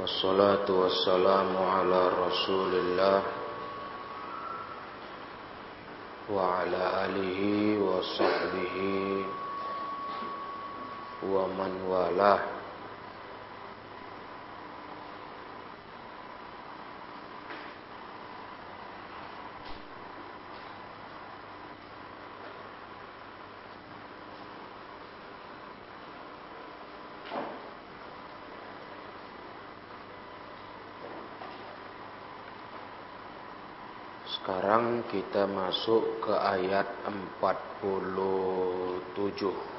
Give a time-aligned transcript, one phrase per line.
[0.00, 3.22] والصلاة والسلام على رسول الله
[6.30, 7.40] وعلى آله
[7.80, 8.76] وصحبه
[11.24, 12.55] ومن والاه.
[35.66, 36.86] Masuk ke ayat
[37.42, 39.75] 47.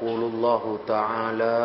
[0.00, 1.64] يقول الله تعالى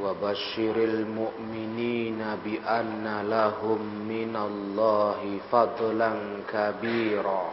[0.00, 5.20] وبشر المؤمنين بأن لهم من الله
[5.52, 6.12] فضلا
[6.48, 7.44] كبيرا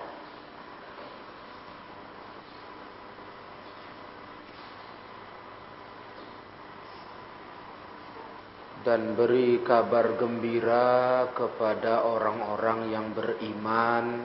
[8.80, 14.23] dan beri kabar gembira kepada orang-orang yang beriman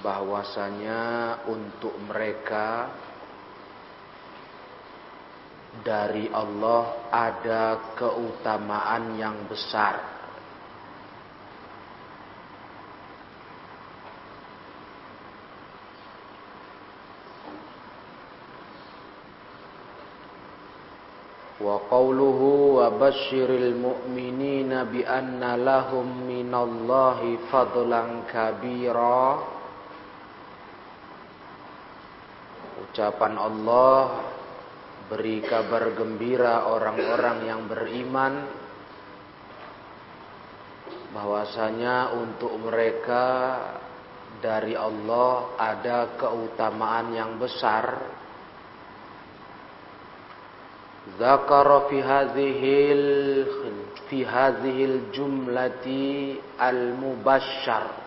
[0.00, 2.90] bahwasanya untuk mereka
[5.84, 10.16] dari Allah ada keutamaan yang besar.
[21.56, 29.55] Wa qawluhu wa basyiril mu'minina bi anna lahum minallahi fadlan kabira
[32.96, 34.24] ucapan Allah
[35.12, 38.48] beri kabar gembira orang-orang yang beriman
[41.12, 43.24] bahwasanya untuk mereka
[44.40, 48.00] dari Allah ada keutamaan yang besar.
[51.20, 53.04] Zakara fi hadhil
[54.08, 58.05] fi hadhil jumlati al-mubasysyar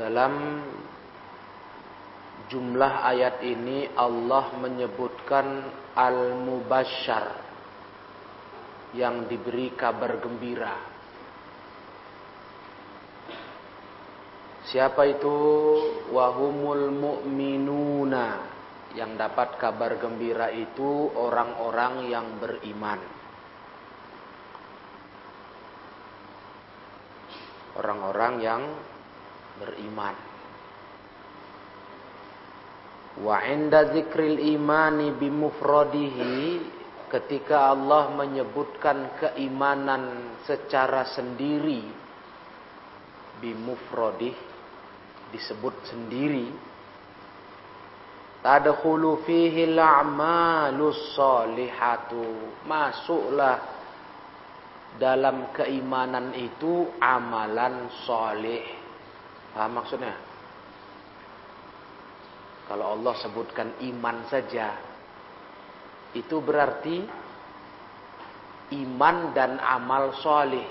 [0.00, 0.64] Dalam
[2.48, 7.36] jumlah ayat ini Allah menyebutkan al-mubasyar
[8.96, 10.72] yang diberi kabar gembira.
[14.72, 15.36] Siapa itu?
[16.16, 18.26] Wahumul mu'minuna
[18.96, 23.04] yang dapat kabar gembira itu orang-orang yang beriman.
[27.76, 28.62] Orang-orang yang
[29.58, 30.16] beriman.
[33.20, 36.62] Wa inda zikril imani bimufradihi
[37.10, 41.82] ketika Allah menyebutkan keimanan secara sendiri
[43.42, 44.36] bimufradih
[45.34, 46.48] disebut sendiri
[48.46, 52.24] tadkhulu fihi al-a'malus salihatu
[52.64, 53.58] masuklah
[54.96, 58.79] dalam keimanan itu amalan soleh
[59.54, 60.14] Paham maksudnya?
[62.70, 64.78] Kalau Allah sebutkan iman saja,
[66.14, 67.02] itu berarti
[68.78, 70.66] iman dan amal soleh.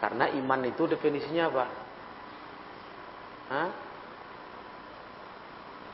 [0.00, 1.66] Karena iman itu definisinya apa?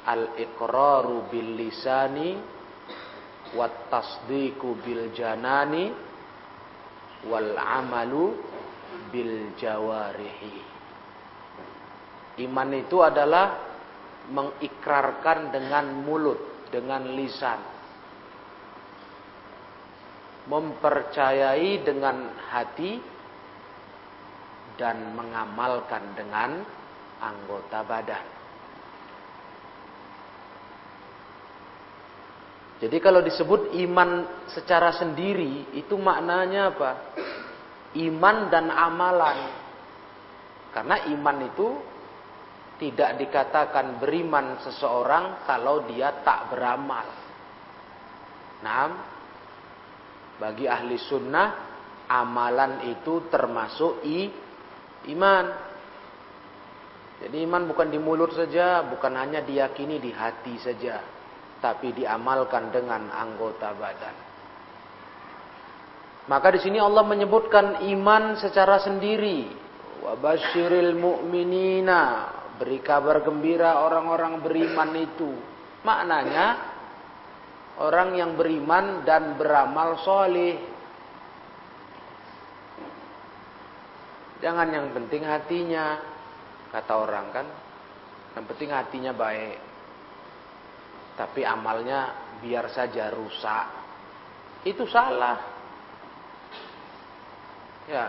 [0.09, 2.39] Al-iqraru bil lisani
[3.59, 5.93] wat tasdiqu bil janani
[7.27, 8.33] wal amalu
[9.11, 10.57] bil jawarihi.
[12.45, 13.59] Iman itu adalah
[14.31, 17.61] mengikrarkan dengan mulut, dengan lisan.
[20.49, 22.97] Mempercayai dengan hati
[24.81, 26.63] dan mengamalkan dengan
[27.21, 28.39] anggota badan.
[32.79, 34.23] Jadi kalau disebut iman
[34.55, 37.18] secara sendiri itu maknanya apa?
[37.99, 39.39] Iman dan amalan.
[40.71, 41.69] Karena iman itu
[42.79, 47.07] tidak dikatakan beriman seseorang kalau dia tak beramal.
[48.63, 48.91] Nah,
[50.39, 51.49] bagi ahli sunnah
[52.07, 54.31] amalan itu termasuk i,
[55.11, 55.47] iman.
[57.19, 61.19] Jadi iman bukan di mulut saja, bukan hanya diyakini di hati saja.
[61.59, 64.28] tapi diamalkan dengan anggota badan.
[66.29, 69.49] Maka di sini Allah menyebutkan iman secara sendiri.
[70.05, 72.37] Wabashiril mu'minina.
[72.61, 75.33] Beri kabar gembira orang-orang beriman itu.
[75.89, 76.47] Maknanya
[77.81, 80.61] orang yang beriman dan beramal soleh.
[84.39, 85.99] Jangan yang penting hatinya,
[86.71, 87.47] kata orang kan.
[88.37, 89.59] Yang penting hatinya baik.
[91.17, 92.15] Tapi amalnya
[92.45, 93.67] biar saja rusak.
[94.69, 95.58] Itu salah.
[97.89, 98.07] Ya.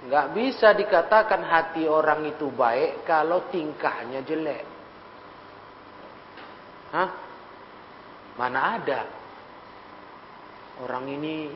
[0.00, 4.64] Nggak bisa dikatakan hati orang itu baik kalau tingkahnya jelek.
[6.90, 7.10] Hah?
[8.34, 9.00] Mana ada?
[10.80, 11.52] Orang ini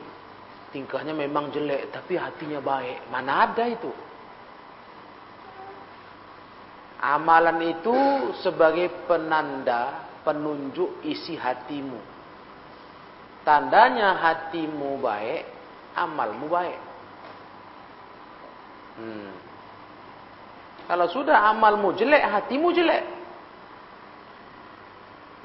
[0.69, 3.09] tingkahnya memang jelek tapi hatinya baik.
[3.09, 3.91] Mana ada itu?
[7.01, 7.97] Amalan itu
[8.39, 12.14] sebagai penanda, penunjuk isi hatimu.
[13.45, 15.45] Tandanya hatimu baik,
[15.93, 16.81] amalmu baik.
[18.97, 19.31] Hmm.
[20.89, 23.05] Kalau sudah amalmu jelek, hatimu jelek.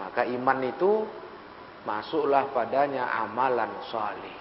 [0.00, 1.04] Maka iman itu
[1.84, 4.36] masuklah padanya amalan salih.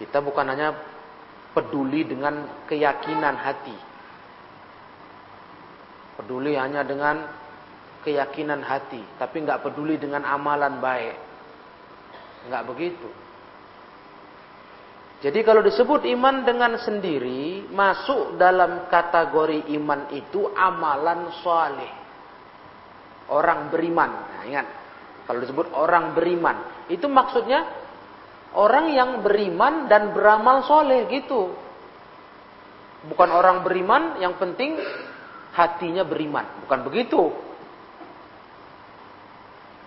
[0.00, 0.76] Kita bukan hanya
[1.56, 3.76] peduli dengan keyakinan hati.
[6.20, 7.28] Peduli hanya dengan
[8.06, 11.16] keyakinan hati, tapi nggak peduli dengan amalan baik.
[12.46, 13.08] Nggak begitu.
[15.26, 21.94] Jadi kalau disebut iman dengan sendiri, masuk dalam kategori iman itu amalan soleh.
[23.26, 24.10] Orang beriman.
[24.30, 24.66] Nah, ingat,
[25.26, 27.66] kalau disebut orang beriman, itu maksudnya
[28.56, 31.52] Orang yang beriman dan beramal soleh gitu.
[33.04, 34.80] Bukan orang beriman yang penting
[35.52, 36.64] hatinya beriman.
[36.64, 37.36] Bukan begitu.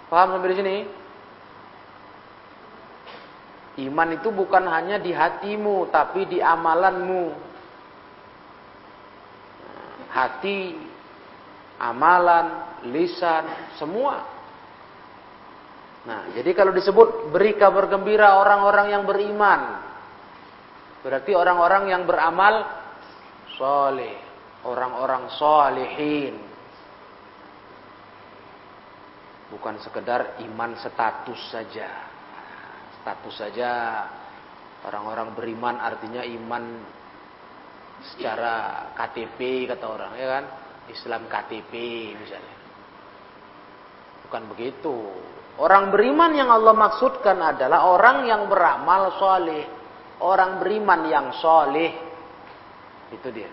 [0.09, 0.75] Paham sampai di sini?
[3.85, 7.31] Iman itu bukan hanya di hatimu, tapi di amalanmu.
[10.09, 10.73] Hati,
[11.77, 12.45] amalan,
[12.89, 13.45] lisan,
[13.77, 14.25] semua.
[16.09, 19.77] Nah, jadi kalau disebut beri kabar gembira orang-orang yang beriman,
[21.05, 22.65] berarti orang-orang yang beramal
[23.53, 24.17] soleh,
[24.65, 26.48] orang-orang solehin.
[29.49, 31.89] Bukan sekedar iman status saja.
[33.01, 33.71] Status saja
[34.85, 36.63] orang-orang beriman artinya iman
[38.15, 40.45] secara KTP kata orang ya kan
[40.87, 41.73] Islam KTP
[42.15, 42.55] misalnya
[44.23, 44.95] bukan begitu
[45.59, 49.67] Orang beriman yang Allah maksudkan adalah orang yang beramal soleh.
[50.23, 51.91] Orang beriman yang soleh.
[53.11, 53.51] Itu dia.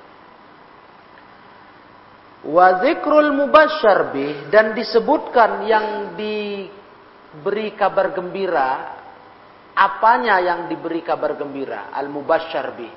[2.46, 4.46] Wa zikrul mubasyar bih.
[4.54, 8.94] Dan disebutkan yang diberi kabar gembira.
[9.76, 11.90] Apanya yang diberi kabar gembira?
[11.92, 12.94] Al-mubasyar bih.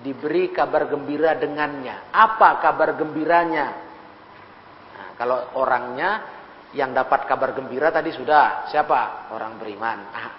[0.00, 2.14] Diberi kabar gembira dengannya.
[2.14, 3.66] Apa kabar gembiranya?
[4.94, 6.10] Nah, kalau orangnya
[6.74, 8.70] yang dapat kabar gembira tadi sudah.
[8.70, 9.30] Siapa?
[9.34, 9.98] Orang beriman.
[10.14, 10.30] Ah.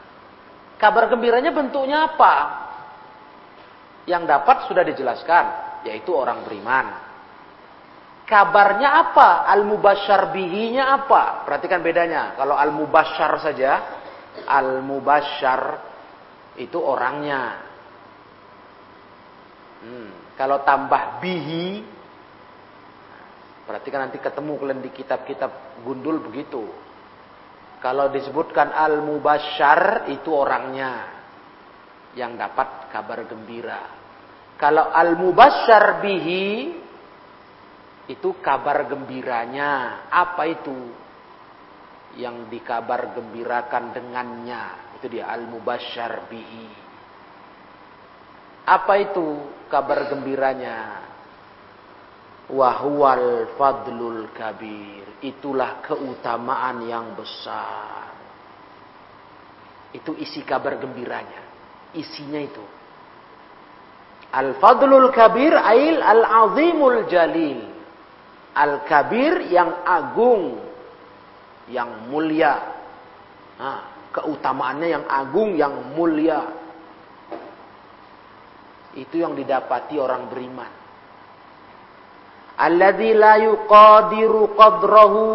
[0.75, 2.33] Kabar gembiranya bentuknya apa?
[4.07, 5.45] Yang dapat sudah dijelaskan.
[5.85, 7.04] Yaitu orang beriman.
[8.25, 9.45] Kabarnya apa?
[9.53, 11.45] Al-mubasyar bihinya apa?
[11.45, 12.33] Perhatikan bedanya.
[12.33, 13.71] Kalau al-mubasyar saja.
[14.49, 15.61] Al-mubasyar
[16.57, 17.43] itu orangnya.
[19.85, 20.09] Hmm.
[20.35, 21.95] Kalau tambah bihi
[23.65, 26.69] Perhatikan nanti ketemu kalian di kitab-kitab gundul begitu.
[27.81, 31.09] Kalau disebutkan al-mubasyar itu orangnya
[32.13, 33.81] yang dapat kabar gembira.
[34.61, 36.77] Kalau al-mubasyar bihi
[38.05, 40.05] itu kabar gembiranya.
[40.13, 40.77] Apa itu?
[42.15, 44.95] Yang dikabar gembirakan dengannya.
[45.01, 46.69] Itu dia al-mubasyar bihi.
[48.65, 49.25] Apa itu
[49.69, 51.01] kabar gembiranya?
[52.49, 55.25] Wahwal fadlul kabir.
[55.25, 58.13] Itulah keutamaan yang besar.
[59.97, 61.41] Itu isi kabar gembiranya.
[61.97, 62.65] Isinya itu.
[64.29, 67.74] Al-fadlul kabir ail al-azimul jalil.
[68.55, 70.63] Al-kabir yang agung.
[71.67, 72.53] Yang mulia.
[73.59, 76.39] Nah, keutamaannya yang agung, yang mulia.
[78.95, 80.71] Itu yang didapati orang beriman.
[82.55, 85.27] Alladzi la yuqadiru qadrahu.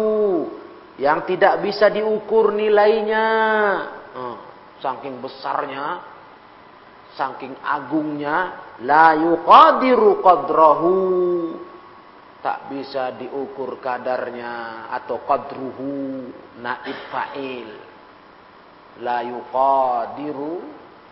[0.97, 3.27] Yang tidak bisa diukur nilainya.
[4.17, 4.37] Hmm,
[4.81, 6.01] saking besarnya.
[7.13, 8.37] Saking agungnya.
[8.81, 10.97] La yuqadiru qadrahu.
[12.41, 16.25] Tak bisa diukur kadarnya atau qadruhu
[16.57, 17.69] naib fa'il.
[19.05, 20.55] La yuqadiru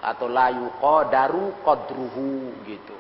[0.02, 2.98] atau la yuqadaru qadruhu gitu.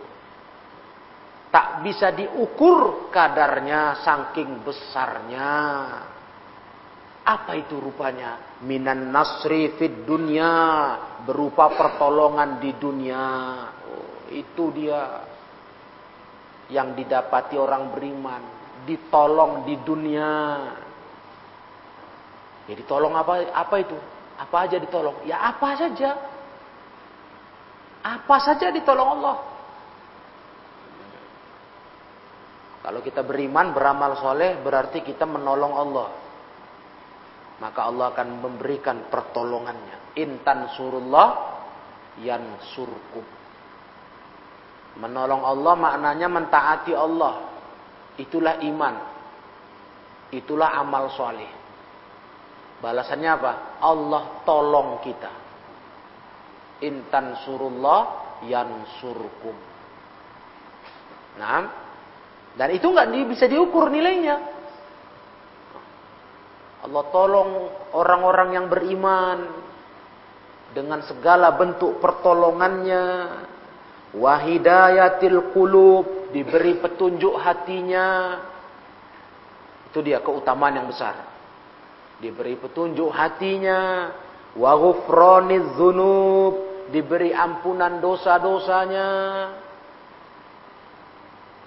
[1.49, 5.53] Tak bisa diukur kadarnya saking besarnya.
[7.25, 8.61] Apa itu rupanya?
[8.61, 10.53] Minan nasri fid dunya
[11.25, 13.25] berupa pertolongan di dunia.
[13.85, 15.28] Oh, itu dia
[16.69, 18.41] yang didapati orang beriman,
[18.85, 20.31] ditolong di dunia.
[22.69, 23.97] Ya ditolong apa apa itu?
[24.37, 25.25] Apa aja ditolong?
[25.25, 26.15] Ya apa saja.
[28.05, 29.37] Apa saja ditolong Allah.
[32.79, 36.09] Kalau kita beriman, beramal soleh, berarti kita menolong Allah.
[37.59, 40.15] Maka Allah akan memberikan pertolongannya.
[40.15, 41.59] Intan surullah
[42.23, 43.38] yan surkum.
[44.99, 47.47] Menolong Allah maknanya mentaati Allah.
[48.19, 48.95] Itulah iman.
[50.35, 51.49] Itulah amal soleh.
[52.83, 53.51] Balasannya apa?
[53.79, 55.31] Allah tolong kita.
[56.83, 57.99] Intan surullah
[58.47, 59.55] yan surkum.
[61.39, 61.63] Nah,
[62.55, 64.35] dan itu nggak bisa diukur nilainya.
[66.79, 67.51] Allah tolong
[67.91, 69.39] orang-orang yang beriman
[70.71, 73.03] dengan segala bentuk pertolongannya,
[74.15, 78.37] wahidayatil qulub diberi petunjuk hatinya.
[79.89, 81.17] Itu dia keutamaan yang besar.
[82.21, 84.11] Diberi petunjuk hatinya.
[84.53, 86.53] Wa dzunub
[86.89, 89.09] diberi ampunan dosa-dosanya.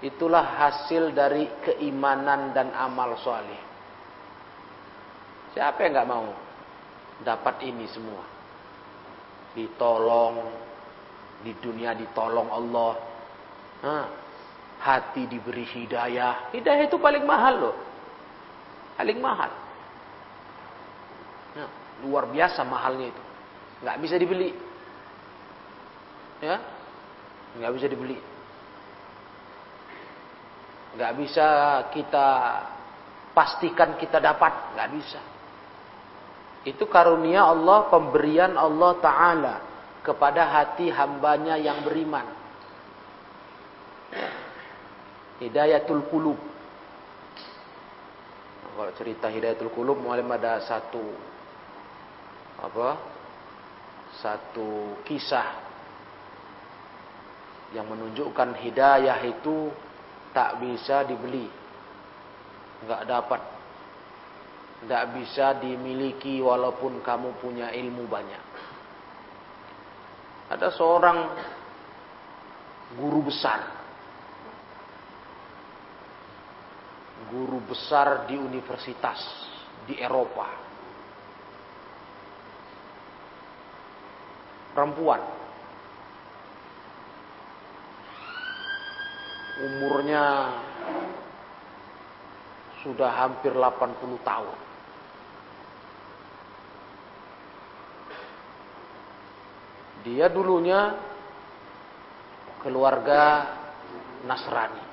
[0.03, 3.73] Itulah hasil dari keimanan dan amal soleh
[5.53, 6.27] siapa yang nggak mau
[7.21, 8.25] dapat ini semua?
[9.53, 10.35] Ditolong
[11.43, 12.93] di dunia ditolong Allah.
[13.83, 14.05] Nah,
[14.79, 16.55] hati diberi hidayah.
[16.55, 17.75] Hidayah itu paling mahal loh.
[18.95, 19.51] Paling mahal.
[21.59, 21.69] Nah,
[22.07, 23.23] luar biasa mahalnya itu.
[23.83, 24.49] Nggak bisa dibeli.
[26.39, 26.57] Ya,
[27.59, 28.17] nggak bisa dibeli.
[30.95, 31.47] Nggak bisa
[31.91, 32.27] kita
[33.35, 34.79] pastikan kita dapat.
[34.79, 35.21] Nggak bisa.
[36.63, 39.72] Itu karunia Allah, pemberian Allah Ta'ala
[40.03, 42.27] kepada hati hambanya yang beriman.
[45.39, 46.37] Hidayatul kulub.
[48.73, 51.01] Kalau cerita hidayatul kulub, mulai ada satu
[52.61, 52.89] apa?
[54.19, 55.73] Satu kisah
[57.73, 59.73] yang menunjukkan hidayah itu
[60.35, 61.49] tak bisa dibeli.
[62.85, 63.41] Enggak dapat.
[64.85, 68.52] Enggak bisa dimiliki walaupun kamu punya ilmu banyak.
[70.51, 71.19] Ada seorang
[72.99, 73.63] guru besar.
[77.31, 79.23] Guru besar di universitas
[79.87, 80.49] di Eropa.
[84.73, 85.21] Perempuan.
[89.63, 90.23] Umurnya
[92.83, 94.72] sudah hampir 80 tahun.
[100.03, 100.99] Dia dulunya
[102.59, 103.47] keluarga
[104.27, 104.83] Nasrani.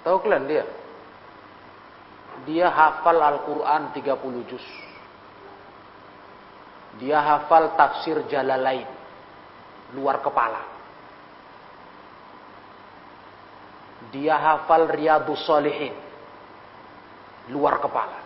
[0.00, 0.64] Tahu kalian dia?
[2.48, 4.64] Dia hafal Al-Quran 30 juz.
[6.96, 8.88] Dia hafal tafsir Jalalain.
[9.96, 10.64] Luar kepala.
[14.08, 15.92] Dia hafal Riyadus Salihin.
[17.52, 18.19] Luar kepala.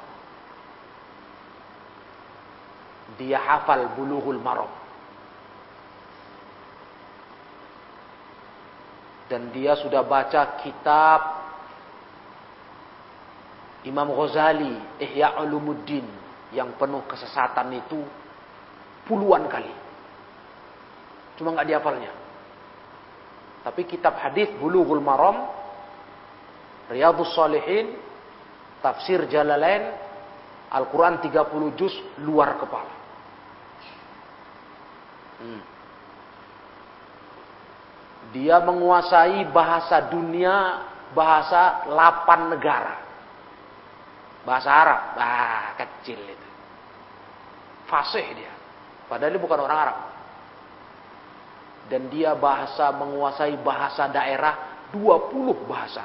[3.18, 4.70] Dia hafal bulughul maram.
[9.30, 11.20] Dan dia sudah baca kitab
[13.84, 16.04] Imam Ghazali, Ihya Ulumuddin
[16.52, 18.00] yang penuh kesesatan itu
[19.04, 19.72] puluhan kali.
[21.36, 22.12] Cuma nggak dihafalnya.
[23.64, 25.48] Tapi kitab hadis Bulughul Maram,
[26.92, 27.96] Riyadhus Salihin,
[28.84, 29.88] Tafsir Jalalain,
[30.68, 33.03] Al-Quran 30 juz luar kepala.
[35.40, 35.62] Hmm.
[38.34, 42.94] Dia menguasai bahasa dunia, bahasa 8 negara.
[44.44, 46.48] Bahasa Arab, ah kecil itu.
[47.88, 48.52] Fasih dia.
[49.08, 49.98] Padahal dia bukan orang Arab.
[51.88, 56.04] Dan dia bahasa menguasai bahasa daerah 20 bahasa.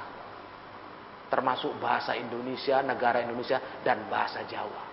[1.29, 4.83] Termasuk bahasa Indonesia, negara Indonesia, dan bahasa Jawa.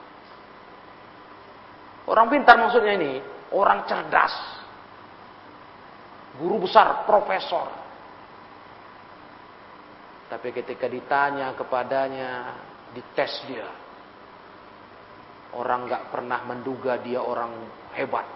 [2.07, 3.19] Orang pintar maksudnya ini,
[3.55, 4.35] orang cerdas,
[6.41, 7.87] guru besar, profesor,
[10.26, 12.31] Tapi ketika ditanya kepadanya,
[12.91, 13.71] dites dia.
[15.55, 17.55] Orang nggak pernah menduga dia orang
[17.95, 18.26] hebat.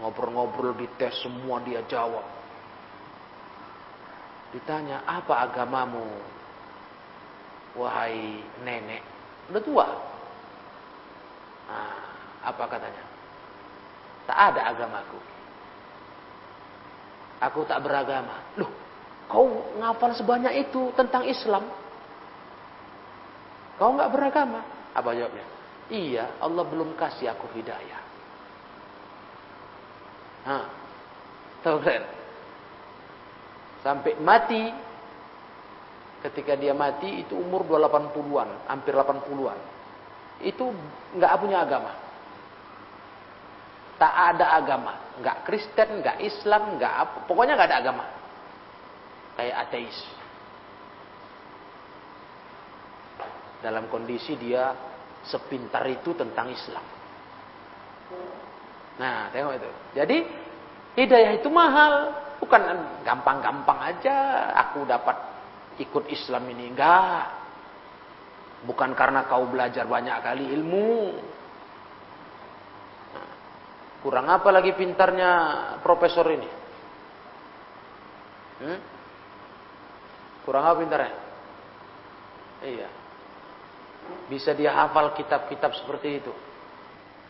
[0.00, 2.24] Ngobrol-ngobrol dites semua dia jawab.
[4.56, 6.08] Ditanya, apa agamamu?
[7.76, 9.04] Wahai nenek,
[9.52, 9.86] udah tua.
[11.68, 12.00] Nah,
[12.48, 13.07] apa katanya?
[14.28, 15.18] Tak ada agamaku.
[17.40, 18.44] Aku tak beragama.
[18.60, 18.68] Loh,
[19.24, 21.64] kau ngafal sebanyak itu tentang Islam?
[23.80, 24.60] Kau nggak beragama?
[24.92, 25.46] Apa jawabnya?
[25.88, 28.02] Iya, Allah belum kasih aku hidayah.
[30.44, 30.66] Hah.
[31.64, 32.02] Tahu kan?
[33.80, 34.68] Sampai mati
[36.26, 39.58] ketika dia mati itu umur 280-an, hampir 80-an.
[40.42, 40.74] Itu
[41.16, 42.07] nggak punya agama.
[43.98, 48.04] Tak ada agama, nggak Kristen, nggak Islam, nggak apa, pokoknya nggak ada agama.
[49.34, 49.98] Kayak ateis.
[53.58, 54.74] dalam kondisi dia
[55.26, 56.84] sepintar itu tentang Islam.
[58.98, 59.70] Nah, tengok itu.
[59.94, 60.18] Jadi
[60.98, 62.62] hidayah itu mahal, bukan
[63.02, 65.16] gampang-gampang aja aku dapat
[65.78, 67.38] ikut Islam ini enggak.
[68.66, 71.14] Bukan karena kau belajar banyak kali ilmu.
[73.98, 75.30] Kurang apa lagi pintarnya
[75.82, 76.48] profesor ini?
[78.62, 78.78] Hmm?
[80.46, 81.14] Kurang apa pintarnya?
[82.62, 82.88] Iya.
[84.30, 86.32] Bisa dia hafal kitab-kitab seperti itu.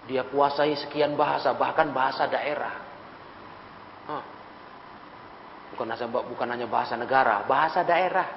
[0.08, 2.88] Dia kuasai sekian bahasa, bahkan bahasa daerah.
[5.68, 8.28] Bukan, hanya, bukan hanya bahasa negara, bahasa daerah.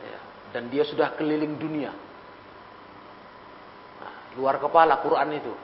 [0.00, 0.18] Ya.
[0.54, 1.90] Dan dia sudah keliling dunia.
[3.98, 5.54] Nah, luar kepala Quran itu.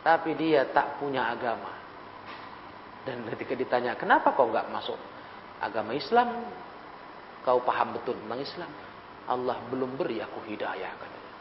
[0.00, 1.76] Tapi dia tak punya agama.
[3.04, 4.96] Dan ketika ditanya, kenapa kau nggak masuk
[5.60, 6.48] agama Islam?
[7.44, 8.72] Kau paham betul tentang Islam?
[9.28, 11.32] Allah belum beri aku hidayah katanya.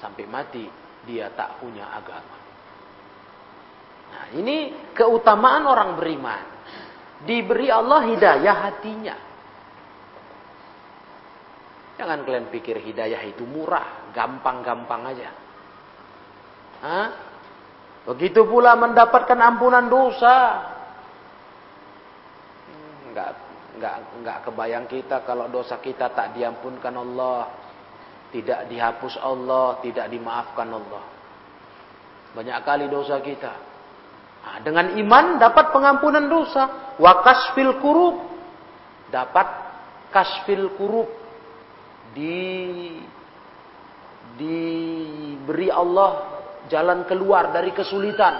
[0.00, 0.64] Sampai mati
[1.08, 2.36] dia tak punya agama.
[4.12, 6.44] Nah, ini keutamaan orang beriman.
[7.22, 9.16] Diberi Allah hidayah hatinya.
[11.96, 15.30] Jangan kalian pikir hidayah itu murah, gampang-gampang aja.
[16.82, 17.08] Hah?
[18.02, 20.66] Begitu pula mendapatkan ampunan dosa.
[23.06, 23.30] Enggak
[23.72, 27.48] nggak nggak kebayang kita kalau dosa kita tak diampunkan Allah,
[28.34, 31.02] tidak dihapus Allah, tidak dimaafkan Allah.
[32.34, 33.52] Banyak kali dosa kita.
[34.42, 36.94] Nah, dengan iman dapat pengampunan dosa.
[36.98, 38.18] Wa kasfil kurub.
[39.12, 39.46] Dapat
[40.10, 41.06] kasfil kurub.
[42.16, 42.98] Di
[44.32, 46.31] diberi Allah
[46.70, 48.34] jalan keluar dari kesulitan.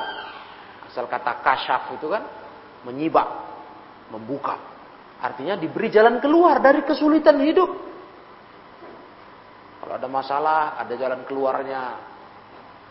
[0.87, 2.23] Asal kata kasyaf itu kan
[2.85, 3.29] menyibak,
[4.13, 4.59] membuka.
[5.23, 7.71] Artinya diberi jalan keluar dari kesulitan hidup.
[9.83, 11.85] Kalau ada masalah, ada jalan keluarnya.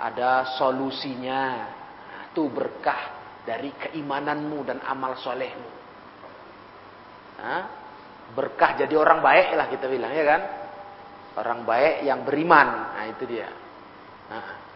[0.02, 1.44] Ada solusinya.
[2.32, 5.70] Itu berkah dari keimananmu dan amal solehmu.
[7.42, 7.62] Nah,
[8.32, 10.42] berkah jadi orang baik lah kita bilang ya kan.
[11.32, 12.98] Orang baik yang beriman.
[12.98, 13.48] Nah itu dia.
[14.32, 14.71] Nah.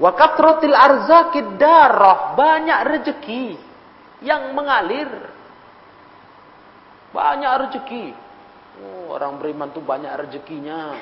[0.00, 2.32] Wakatrotil arzakid darah.
[2.32, 3.46] Banyak rezeki
[4.24, 5.30] yang mengalir
[7.10, 8.06] banyak rezeki.
[8.80, 10.94] Oh, orang beriman tuh banyak rezekinya.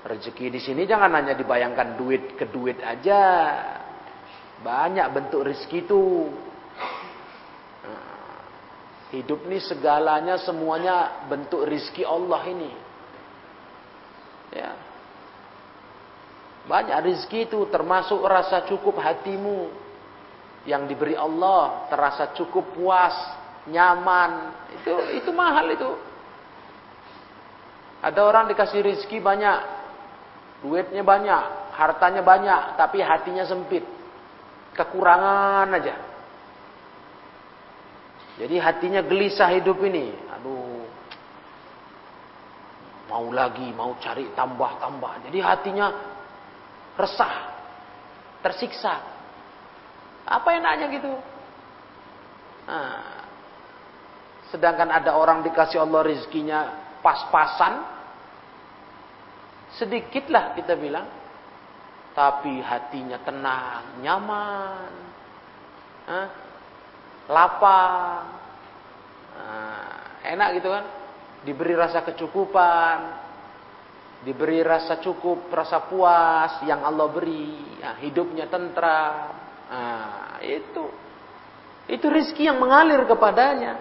[0.00, 3.52] Rezeki di sini jangan hanya dibayangkan duit ke duit aja.
[4.64, 6.04] Banyak bentuk rezeki itu.
[7.84, 8.40] Nah,
[9.12, 12.72] hidup ini segalanya semuanya bentuk rezeki Allah ini.
[14.56, 14.72] Ya.
[16.68, 19.72] Banyak rezeki itu termasuk rasa cukup hatimu
[20.68, 23.16] yang diberi Allah, terasa cukup puas,
[23.68, 25.90] nyaman, itu itu mahal itu.
[28.00, 29.56] Ada orang dikasih rizki banyak,
[30.64, 33.84] duitnya banyak, hartanya banyak, tapi hatinya sempit,
[34.76, 35.96] kekurangan aja.
[38.40, 40.16] Jadi hatinya gelisah hidup ini.
[40.32, 40.88] Aduh,
[43.12, 45.28] mau lagi, mau cari tambah-tambah.
[45.28, 46.09] Jadi hatinya
[46.96, 47.34] resah,
[48.40, 48.94] tersiksa.
[50.26, 51.12] Apa enaknya gitu?
[52.70, 53.20] Nah,
[54.50, 56.60] Sedangkan ada orang dikasih Allah rizkinya
[57.00, 57.86] pas-pasan.
[59.78, 61.06] Sedikitlah kita bilang.
[62.10, 64.92] Tapi hatinya tenang, nyaman.
[66.10, 66.28] Hah?
[67.30, 68.22] Lapang.
[69.38, 69.94] Nah,
[70.26, 70.84] enak gitu kan.
[71.46, 73.29] Diberi rasa kecukupan.
[74.20, 77.80] Diberi rasa cukup, rasa puas yang Allah beri.
[77.80, 79.32] Nah, hidupnya tentram.
[79.72, 80.84] Nah, itu.
[81.88, 83.80] Itu rizki yang mengalir kepadanya.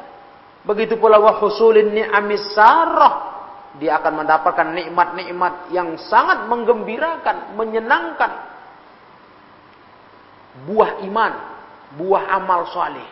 [0.63, 1.91] Begitu pula wa husulin.
[1.91, 8.31] Dia akan mendapatkan nikmat-nikmat yang sangat menggembirakan, menyenangkan.
[10.71, 11.33] Buah iman,
[11.99, 13.07] buah amal soleh.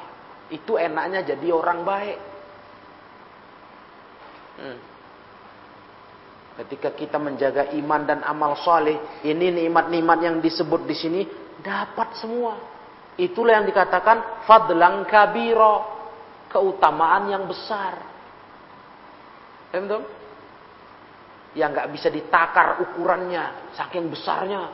[0.47, 2.19] Itu enaknya jadi orang baik.
[4.57, 4.96] Hmm.
[6.57, 11.21] Ketika kita menjaga iman dan amal soleh, ini nikmat-nikmat yang disebut di sini
[11.61, 12.57] dapat semua.
[13.13, 15.85] Itulah yang dikatakan fadlang kabiro
[16.49, 17.93] keutamaan yang besar.
[19.69, 20.01] Paham
[21.53, 24.69] Yang nggak bisa ditakar ukurannya, saking besarnya.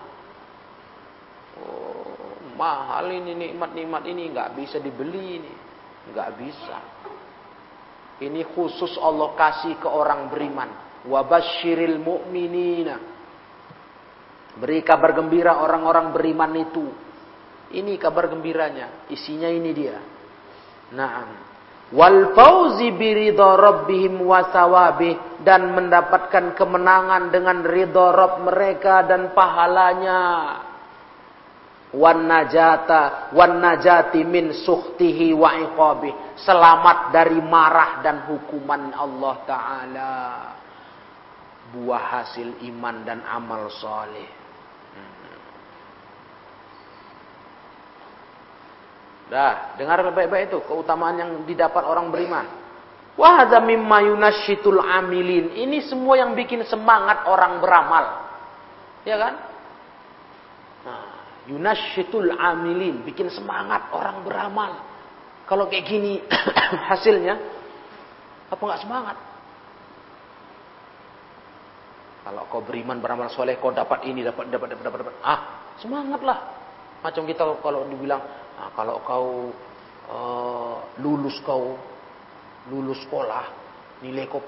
[1.60, 2.16] Oh,
[2.56, 5.54] mahal ini nikmat-nikmat ini nggak bisa dibeli ini,
[6.12, 6.78] nggak bisa.
[8.24, 10.93] Ini khusus Allah kasih ke orang beriman.
[11.08, 12.96] Wabashiril mu'minina.
[14.60, 16.86] Beri kabar gembira orang-orang beriman itu.
[17.74, 19.10] Ini kabar gembiranya.
[19.10, 19.98] Isinya ini dia.
[20.94, 21.54] Naam
[21.94, 30.22] wal fauzi biridha rabbihim wasawabih dan mendapatkan kemenangan dengan ridha Rabb mereka dan pahalanya
[31.94, 40.16] wan najata wan najati min suhtihi wa iqabih selamat dari marah dan hukuman Allah taala
[41.72, 44.44] buah hasil iman dan amal soleh
[49.34, 52.46] Dah, dengar baik-baik itu keutamaan yang didapat orang beriman.
[53.18, 55.58] Wa hadza mimma yunashitul amilin.
[55.58, 58.06] Ini semua yang bikin semangat orang beramal.
[59.02, 59.34] Ya kan?
[60.86, 61.06] Nah,
[62.38, 64.86] amilin, bikin semangat orang beramal.
[65.50, 66.22] Kalau kayak gini
[66.94, 67.34] hasilnya
[68.54, 69.18] apa enggak semangat?
[72.24, 75.16] Kalau kau beriman beramal soleh, kau dapat ini, dapat, dapat, dapat, dapat, dapat.
[75.24, 75.40] Ah,
[75.76, 76.40] semangatlah.
[77.04, 78.24] Macam kita kalau dibilang,
[78.58, 79.28] Nah, kalau kau
[80.08, 81.76] uh, lulus kau
[82.72, 83.44] lulus sekolah,
[84.06, 84.40] nilai kau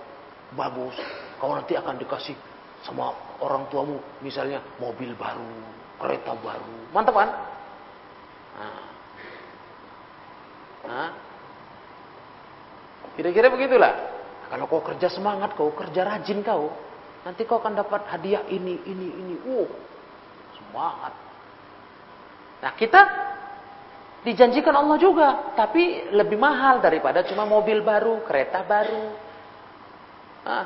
[0.55, 0.95] bagus,
[1.35, 2.37] kau nanti akan dikasih
[2.85, 3.11] sama
[3.43, 5.51] orang tuamu misalnya mobil baru,
[5.99, 6.95] kereta baru.
[6.95, 7.29] Mantap kan?
[8.55, 8.83] Nah.
[10.85, 11.11] Nah.
[13.15, 13.93] Kira-kira begitulah.
[14.43, 16.71] Nah, kalau kau kerja semangat, kau kerja rajin kau,
[17.25, 19.35] nanti kau akan dapat hadiah ini, ini, ini.
[19.43, 19.67] Wow,
[20.53, 21.13] semangat.
[22.61, 23.01] Nah kita
[24.25, 29.13] Dijanjikan Allah juga, tapi lebih mahal daripada cuma mobil baru, kereta baru.
[30.41, 30.65] Nah,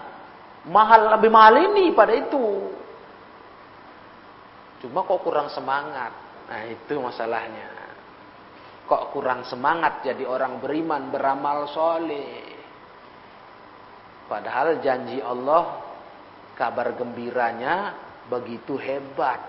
[0.71, 2.71] mahal lebih mahal ini pada itu.
[4.79, 6.15] Cuma kok kurang semangat.
[6.47, 7.67] Nah, itu masalahnya.
[8.87, 12.47] Kok kurang semangat jadi orang beriman, beramal soleh.
[14.31, 15.83] Padahal janji Allah,
[16.59, 17.95] kabar gembiranya
[18.27, 19.39] begitu hebat.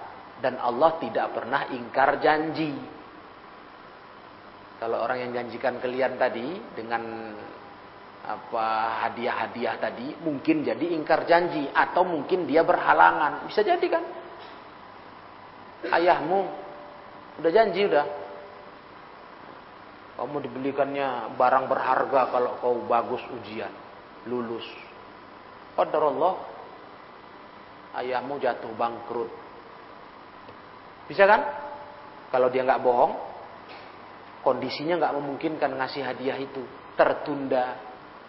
[0.40, 2.73] Dan Allah tidak pernah ingkar janji.
[4.81, 7.37] Kalau orang yang janjikan kalian tadi dengan
[8.20, 8.66] apa
[9.05, 13.44] hadiah-hadiah tadi mungkin jadi ingkar janji atau mungkin dia berhalangan.
[13.53, 14.05] Bisa jadi kan?
[15.92, 16.40] Ayahmu
[17.44, 18.07] udah janji udah.
[20.16, 23.73] Kamu dibelikannya barang berharga kalau kau bagus ujian,
[24.29, 24.64] lulus.
[25.81, 26.37] Allah
[27.98, 29.31] ayahmu jatuh bangkrut.
[31.11, 31.42] Bisa kan?
[32.31, 33.12] Kalau dia nggak bohong,
[34.46, 36.62] kondisinya nggak memungkinkan ngasih hadiah itu.
[36.94, 37.66] Tertunda.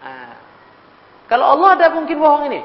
[0.02, 0.34] Nah,
[1.30, 2.62] kalau Allah ada mungkin bohong ini?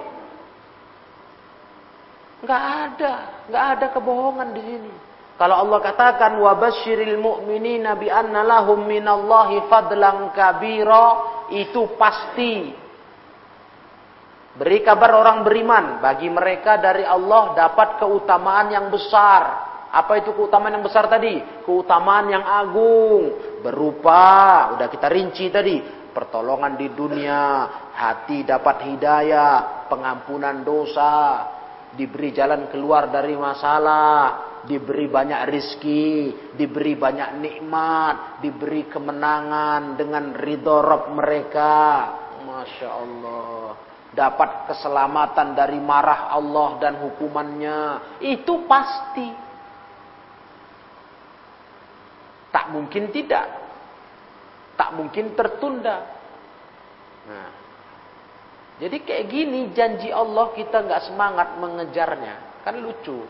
[2.46, 3.12] Nggak ada.
[3.52, 4.92] Nggak ada kebohongan di sini.
[5.36, 11.08] Kalau Allah katakan wabashiril mu'minina bi anna lahum minallahi fadlan kabira
[11.52, 12.72] itu pasti
[14.56, 19.66] beri kabar orang beriman bagi mereka dari Allah dapat keutamaan yang besar
[19.96, 21.40] apa itu keutamaan yang besar tadi?
[21.64, 23.32] Keutamaan yang agung.
[23.64, 25.80] Berupa, udah kita rinci tadi.
[26.12, 31.44] Pertolongan di dunia, hati dapat hidayah, pengampunan dosa,
[31.96, 40.80] diberi jalan keluar dari masalah, diberi banyak rizki, diberi banyak nikmat, diberi kemenangan dengan ridho
[41.12, 41.76] mereka.
[42.44, 43.95] Masya Allah.
[44.16, 48.16] Dapat keselamatan dari marah Allah dan hukumannya.
[48.24, 49.28] Itu pasti.
[52.48, 53.44] Tak mungkin tidak.
[54.80, 55.96] Tak mungkin tertunda.
[57.28, 57.50] Nah,
[58.76, 62.64] jadi kayak gini janji Allah kita nggak semangat mengejarnya.
[62.64, 63.20] Kan lucu.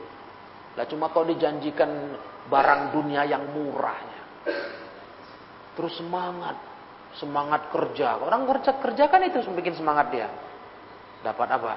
[0.78, 2.14] Lah cuma kau dijanjikan
[2.46, 4.22] barang dunia yang murahnya.
[5.74, 6.54] Terus semangat.
[7.18, 8.22] Semangat kerja.
[8.22, 10.28] Orang kerja kerja kan itu bikin semangat dia.
[11.24, 11.72] Dapat apa?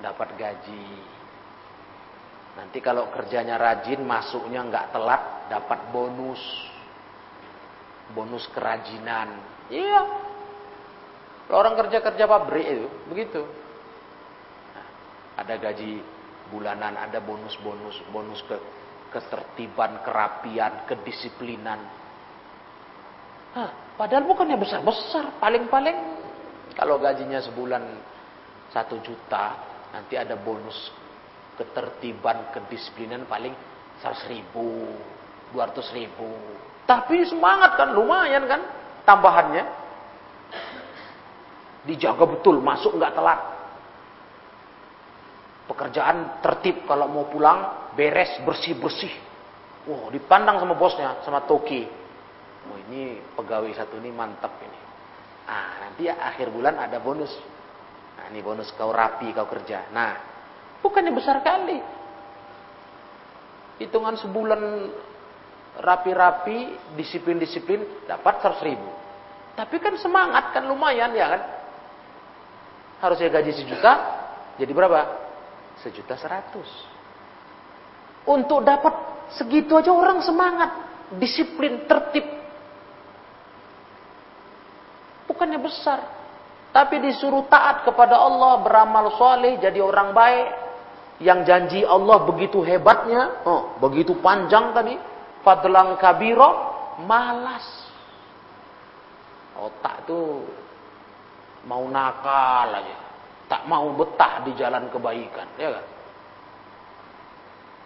[0.00, 0.86] Dapat gaji.
[2.52, 6.42] Nanti kalau kerjanya rajin, masuknya nggak telat, dapat bonus
[8.12, 9.40] bonus kerajinan.
[9.72, 10.02] Iya.
[11.52, 13.42] Orang kerja-kerja pabrik itu begitu.
[14.72, 14.86] Nah,
[15.42, 16.00] ada gaji
[16.48, 18.56] bulanan, ada bonus-bonus, bonus ke
[19.12, 21.80] ketertiban, kerapian, kedisiplinan.
[23.52, 23.68] Hah,
[24.00, 26.24] padahal bukannya besar-besar, paling-paling
[26.72, 27.84] kalau gajinya sebulan
[28.72, 29.54] satu juta,
[29.92, 30.90] nanti ada bonus
[31.60, 33.52] ketertiban, kedisiplinan paling
[34.00, 34.88] seratus ribu,
[35.52, 36.32] dua ratus ribu.
[36.88, 38.60] Tapi semangat kan, lumayan kan
[39.04, 39.64] tambahannya.
[41.86, 43.40] Dijaga betul, masuk nggak telat.
[45.68, 49.12] Pekerjaan tertib kalau mau pulang, beres, bersih-bersih.
[49.86, 51.86] Wow, dipandang sama bosnya, sama Toki.
[52.70, 54.80] Oh, ini pegawai satu ini mantap ini.
[55.50, 57.34] Ah, nanti ya, akhir bulan ada bonus.
[58.18, 59.88] Nah, ini bonus kau rapi, kau kerja.
[59.90, 60.12] Nah,
[60.84, 61.78] bukannya besar kali.
[63.80, 64.62] Hitungan sebulan
[65.80, 68.90] rapi-rapi, disiplin-disiplin, dapat 100 ribu.
[69.56, 71.42] Tapi kan semangat, kan lumayan ya kan.
[73.02, 73.92] Harusnya gaji sejuta,
[74.60, 75.00] jadi berapa?
[75.82, 76.68] Sejuta seratus.
[78.22, 78.94] Untuk dapat
[79.34, 80.70] segitu aja orang semangat,
[81.18, 82.22] disiplin, tertib.
[85.26, 86.21] Bukannya besar.
[86.72, 90.48] Tapi disuruh taat kepada Allah, beramal soleh, jadi orang baik.
[91.20, 94.96] Yang janji Allah begitu hebatnya, oh, begitu panjang tadi.
[95.44, 96.50] Fadlang kabiro,
[97.04, 97.62] malas.
[99.54, 100.48] Otak tuh
[101.68, 102.98] mau nakal aja.
[103.46, 105.86] Tak mau betah di jalan kebaikan, ya kan?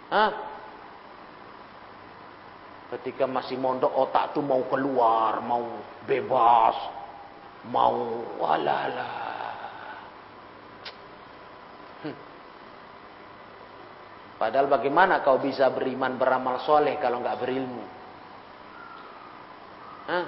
[0.07, 0.31] Hah?
[2.95, 6.96] Ketika masih mondok otak tuh mau keluar, mau bebas,
[7.67, 9.11] mau walala.
[12.03, 12.17] Hmm.
[14.37, 17.83] Padahal bagaimana kau bisa beriman beramal soleh kalau nggak berilmu?
[20.07, 20.25] Hah?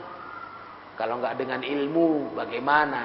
[1.00, 3.04] Kalau nggak dengan ilmu, bagaimana?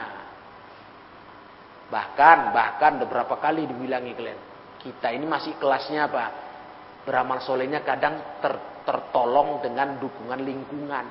[1.86, 4.40] Bahkan, bahkan beberapa kali dibilangi kalian.
[4.82, 6.24] Kita ini masih kelasnya apa?
[7.06, 11.06] Beramal solehnya kadang ter, tertolong dengan dukungan lingkungan.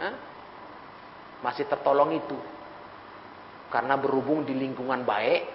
[0.00, 0.29] Hah?
[1.40, 2.36] Masih tertolong itu.
[3.70, 5.46] Karena berhubung di lingkungan baik,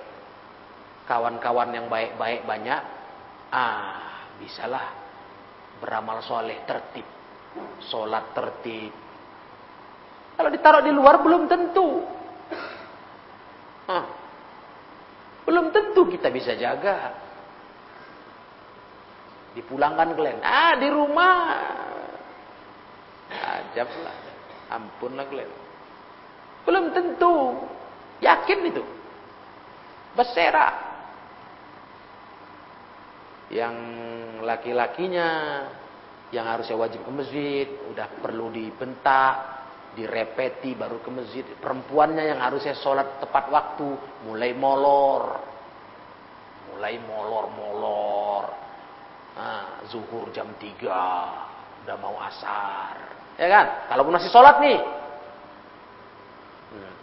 [1.05, 2.81] kawan-kawan yang baik-baik banyak,
[3.51, 5.05] ah, bisalah
[5.79, 7.05] beramal soleh tertib.
[7.87, 8.91] Sholat tertib.
[10.35, 12.03] Kalau ditaruh di luar belum tentu.
[13.87, 14.05] Hah.
[15.45, 17.15] Belum tentu kita bisa jaga.
[19.55, 20.43] Dipulangkan kalian.
[20.43, 21.37] Ah, di rumah.
[23.31, 24.17] Ajab lah.
[24.75, 25.64] Ampun lah kalian.
[26.65, 27.61] Belum tentu.
[28.19, 28.83] Yakin itu.
[30.17, 30.67] Bersera.
[33.53, 33.75] Yang
[34.41, 35.29] laki-lakinya
[36.33, 39.33] yang harusnya wajib ke masjid, udah perlu dibentak,
[39.95, 41.45] direpeti baru ke masjid.
[41.45, 43.87] Perempuannya yang harusnya sholat tepat waktu,
[44.27, 45.39] mulai molor.
[46.75, 48.43] Mulai molor-molor.
[49.35, 52.95] Nah, zuhur jam 3, udah mau asar.
[53.35, 53.65] Ya kan?
[53.91, 54.79] Kalau masih sholat nih.
[56.71, 56.93] Hmm.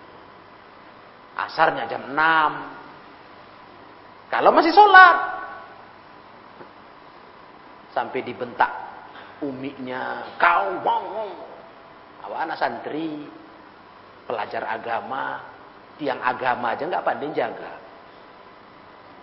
[1.37, 2.17] Asarnya jam 6.
[4.33, 5.17] Kalau masih sholat.
[7.93, 8.73] Sampai dibentak
[9.45, 10.33] umiknya.
[10.41, 11.53] Kau mau
[12.23, 13.27] Awak anak santri,
[14.31, 15.43] pelajar agama,
[15.99, 17.73] tiang agama aja nggak pandai jaga.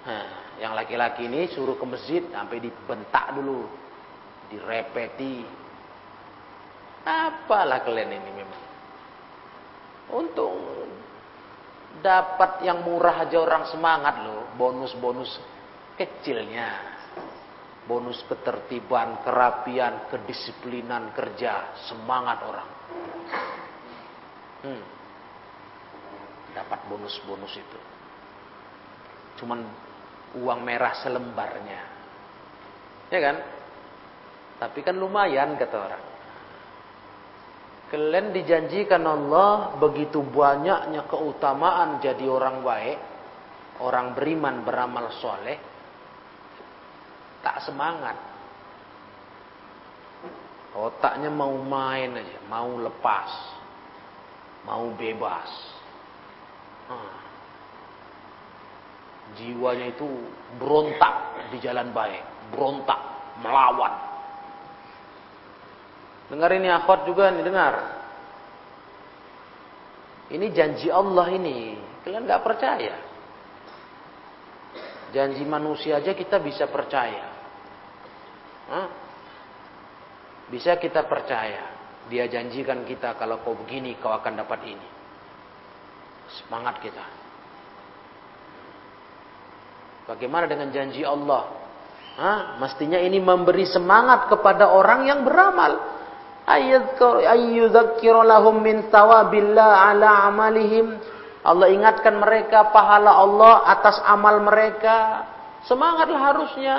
[0.03, 0.27] Nah,
[0.59, 3.71] yang laki-laki ini suruh ke masjid sampai dibentak dulu,
[4.51, 5.47] direpeti.
[7.07, 8.63] Apalah kalian ini memang.
[10.09, 10.51] Untuk
[11.99, 15.39] dapat yang murah aja orang semangat loh, bonus-bonus
[15.99, 16.97] kecilnya.
[17.89, 22.69] Bonus ketertiban, kerapian, kedisiplinan kerja, semangat orang.
[24.61, 24.83] Hmm.
[26.53, 27.79] Dapat bonus-bonus itu.
[29.41, 29.65] Cuman
[30.37, 31.81] uang merah selembarnya.
[33.09, 33.37] Ya kan?
[34.61, 36.03] Tapi kan lumayan kata orang.
[37.89, 42.99] Kalian dijanjikan Allah begitu banyaknya keutamaan jadi orang baik,
[43.81, 45.57] orang beriman beramal soleh,
[47.41, 48.17] tak semangat.
[50.77, 53.59] Otaknya mau main aja, mau lepas
[54.67, 55.49] mau bebas.
[56.89, 57.17] Hmm.
[59.37, 60.09] Jiwanya itu
[60.57, 62.97] berontak di jalan baik, berontak,
[63.45, 64.08] melawan.
[66.29, 67.75] Dengar ini akhwat juga nih, dengar.
[70.29, 71.73] Ini janji Allah ini,
[72.05, 72.95] kalian nggak percaya.
[75.09, 77.25] Janji manusia aja kita bisa percaya.
[78.69, 78.87] Hah?
[80.53, 81.77] Bisa kita percaya.
[82.09, 84.87] Dia janjikan kita kalau kau begini kau akan dapat ini.
[86.29, 87.05] Semangat kita.
[90.05, 91.57] Bagaimana dengan janji Allah?
[92.17, 92.39] Hah?
[92.61, 95.98] Mestinya ini memberi semangat kepada orang yang beramal.
[96.49, 100.97] Ayyudzakiru lahum min tawabillah ala amalihim.
[101.45, 105.29] Allah ingatkan mereka pahala Allah atas amal mereka.
[105.69, 106.77] Semangatlah harusnya.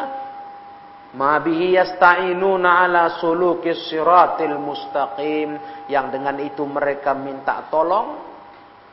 [1.15, 5.55] Ma bihi yasta'inuna ala sulukis siratil mustaqim.
[5.87, 8.27] Yang dengan itu mereka minta tolong.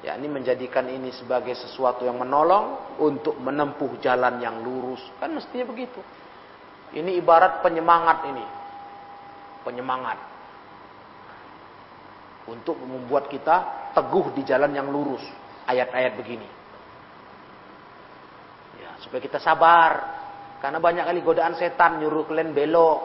[0.06, 5.02] Ya, ini menjadikan ini sebagai sesuatu yang menolong untuk menempuh jalan yang lurus.
[5.18, 5.98] Kan mestinya begitu.
[6.94, 8.46] Ini ibarat penyemangat ini.
[9.66, 10.37] Penyemangat.
[12.48, 15.24] Untuk membuat kita teguh di jalan yang lurus.
[15.68, 16.48] Ayat-ayat begini.
[18.80, 19.92] Ya, supaya kita sabar.
[20.64, 23.00] Karena banyak kali godaan setan nyuruh kalian belok.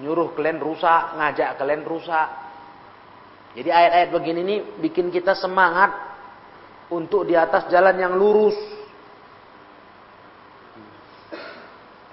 [0.00, 2.28] Nyuruh kalian rusak, ngajak kalian rusak.
[3.54, 5.90] Jadi ayat-ayat begini ini bikin kita semangat
[6.88, 8.56] untuk di atas jalan yang lurus.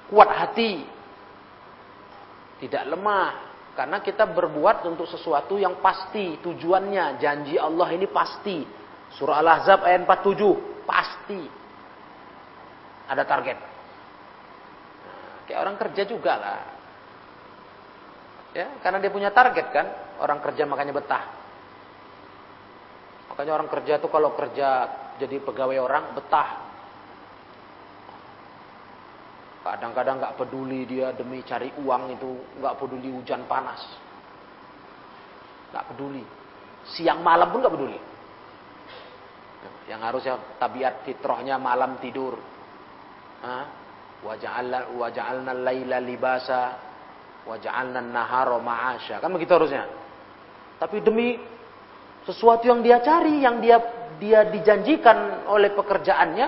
[0.10, 0.86] kuat hati,
[2.62, 8.64] tidak lemah, karena kita berbuat untuk sesuatu yang pasti, tujuannya, janji Allah ini pasti.
[9.20, 11.44] Surah Al-Ahzab ayat 47, pasti.
[13.12, 13.58] Ada target.
[15.04, 16.62] Nah, kayak orang kerja juga lah.
[18.56, 19.88] Ya, karena dia punya target kan,
[20.24, 21.24] orang kerja makanya betah.
[23.36, 24.68] Makanya orang kerja tuh kalau kerja
[25.20, 26.65] jadi pegawai orang betah.
[29.66, 33.82] Kadang-kadang nggak peduli dia demi cari uang itu, nggak peduli hujan panas,
[35.74, 36.22] nggak peduli.
[36.86, 37.98] Siang malam pun nggak peduli.
[39.90, 42.38] Yang harusnya tabiat fitrahnya malam tidur.
[44.22, 46.78] Waja'alna waja'alna laila libasa
[47.50, 49.18] waja'alna nahara ma'asya.
[49.18, 49.90] Kan begitu harusnya.
[50.78, 51.42] Tapi demi
[52.22, 53.82] sesuatu yang dia cari, yang dia
[54.22, 56.48] dia dijanjikan oleh pekerjaannya,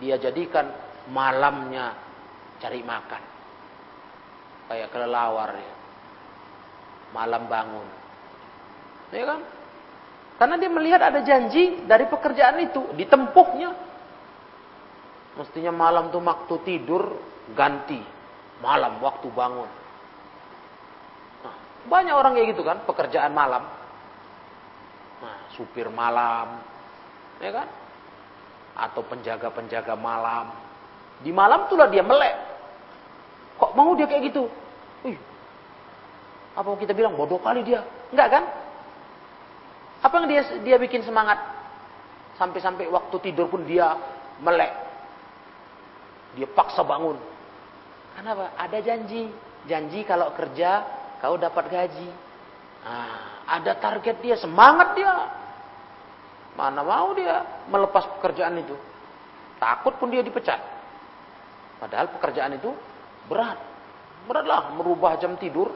[0.00, 0.72] dia jadikan
[1.12, 2.07] malamnya
[2.58, 3.22] cari makan.
[4.68, 5.74] Kayak kelelawar ya.
[7.16, 7.88] Malam bangun.
[9.14, 9.40] Ya kan?
[10.38, 13.74] Karena dia melihat ada janji dari pekerjaan itu, ditempuhnya.
[15.34, 17.18] Mestinya malam tuh waktu tidur
[17.58, 17.98] ganti.
[18.62, 19.70] Malam waktu bangun.
[21.42, 21.54] Nah,
[21.90, 23.66] banyak orang kayak gitu kan, pekerjaan malam.
[25.18, 26.62] Nah, supir malam,
[27.42, 27.68] ya kan?
[28.78, 30.67] Atau penjaga-penjaga malam.
[31.22, 32.34] Di malam itulah dia melek.
[33.58, 34.46] Kok mau dia kayak gitu?
[35.02, 35.18] Wih,
[36.54, 37.82] apa kita bilang bodoh kali dia?
[38.14, 38.44] Enggak kan?
[39.98, 41.42] Apa yang dia dia bikin semangat?
[42.38, 43.98] Sampai-sampai waktu tidur pun dia
[44.38, 44.70] melek.
[46.38, 47.18] Dia paksa bangun.
[48.14, 48.54] Kenapa?
[48.54, 49.26] Ada janji.
[49.66, 50.86] Janji kalau kerja
[51.18, 52.10] kau dapat gaji.
[52.86, 55.14] Nah, ada target dia, semangat dia.
[56.54, 58.74] Mana mau dia melepas pekerjaan itu?
[59.58, 60.77] Takut pun dia dipecat.
[61.78, 62.74] Padahal pekerjaan itu
[63.28, 63.60] Berat.
[64.24, 65.68] Beratlah merubah jam tidur.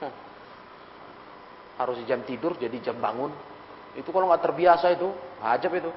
[0.00, 0.14] Hmm.
[1.78, 3.30] Harus jam tidur jadi jam bangun.
[3.94, 5.12] Itu kalau nggak terbiasa itu,
[5.44, 5.92] hajab itu.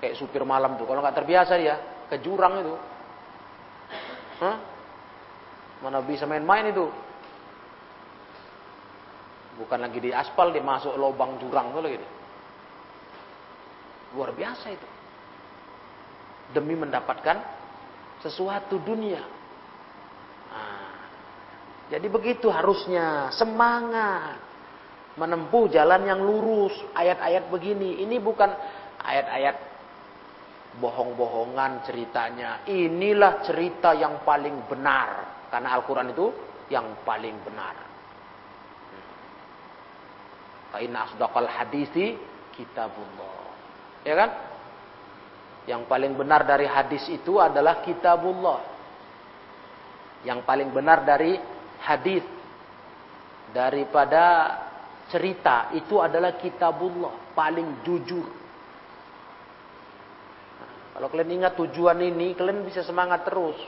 [0.00, 0.86] Kayak supir malam tuh.
[0.86, 1.76] Kalau nggak terbiasa dia,
[2.08, 2.74] ke jurang itu.
[4.40, 4.56] Hah?
[5.84, 6.88] Mana bisa main-main itu.
[9.56, 12.00] Bukan lagi di aspal, dia masuk lubang jurang tuh lagi.
[14.16, 14.88] Luar biasa itu.
[16.52, 17.55] Demi mendapatkan
[18.20, 19.22] sesuatu dunia.
[20.52, 20.96] Nah,
[21.92, 24.40] jadi begitu harusnya semangat
[25.16, 26.76] menempuh jalan yang lurus.
[26.92, 28.52] Ayat-ayat begini, ini bukan
[29.00, 29.56] ayat-ayat
[30.76, 32.64] bohong-bohongan ceritanya.
[32.68, 35.40] Inilah cerita yang paling benar.
[35.48, 36.26] Karena Al-Quran itu
[36.68, 37.74] yang paling benar.
[40.74, 42.18] Fa'inna asdaqal hadisi
[42.52, 43.48] kitabullah.
[44.04, 44.30] Ya kan?
[45.66, 48.62] Yang paling benar dari hadis itu adalah kitabullah.
[50.22, 51.34] Yang paling benar dari
[51.82, 52.22] hadis
[53.50, 54.54] daripada
[55.10, 58.26] cerita itu adalah kitabullah, paling jujur.
[60.96, 63.58] Kalau kalian ingat tujuan ini, kalian bisa semangat terus.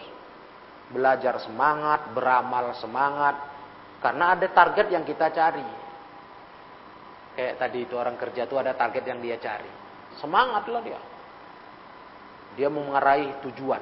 [0.88, 3.36] Belajar semangat, beramal semangat.
[4.00, 5.66] Karena ada target yang kita cari.
[7.36, 9.68] Kayak tadi itu orang kerja itu ada target yang dia cari.
[10.16, 11.17] Semangatlah dia.
[12.58, 13.78] Dia mau mengarai tujuan.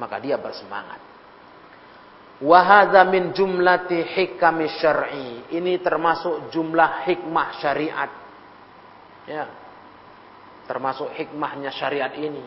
[0.00, 0.96] Maka dia bersemangat.
[2.40, 5.52] Wahada min jumlati hikami syar'i.
[5.52, 8.10] Ini termasuk jumlah hikmah syariat.
[9.28, 9.44] Ya.
[10.64, 12.40] Termasuk hikmahnya syariat ini.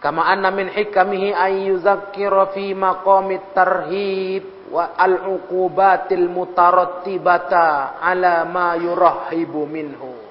[0.00, 9.68] Kama anna min hikamihi ay yuzakkira fi maqamit tarhib wa al-uqubatil mutarattibata ala ma yurahibu
[9.68, 10.29] minhu.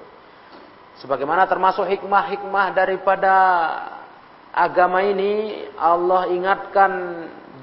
[1.00, 3.34] Sebagaimana termasuk hikmah-hikmah daripada
[4.52, 6.92] agama ini Allah ingatkan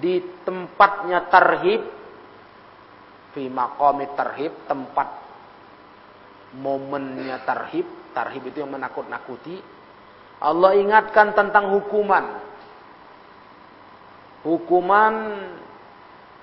[0.02, 1.82] di tempatnya tarhib
[3.34, 5.10] fi maqamit tarhib tempat
[6.58, 9.78] momennya tarhib tarhib itu yang menakut-nakuti
[10.38, 12.46] Allah ingatkan tentang hukuman.
[14.46, 15.14] Hukuman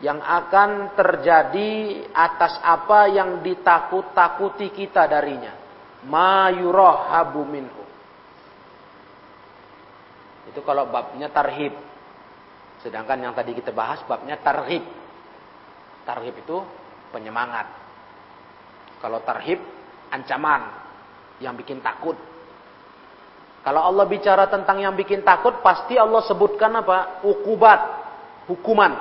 [0.03, 5.64] yang akan terjadi atas apa yang ditakut-takuti kita darinya.
[6.05, 7.85] Ma yurahabu minhu.
[10.53, 11.73] Itu kalau babnya tarhib.
[12.85, 14.85] Sedangkan yang tadi kita bahas babnya tarhib.
[16.05, 16.61] Tarhib itu
[17.11, 17.65] penyemangat.
[19.01, 19.61] Kalau tarhib
[20.13, 20.69] ancaman
[21.41, 22.15] yang bikin takut.
[23.65, 27.25] Kalau Allah bicara tentang yang bikin takut, pasti Allah sebutkan apa?
[27.25, 27.81] Ukubat,
[28.53, 28.93] hukuman.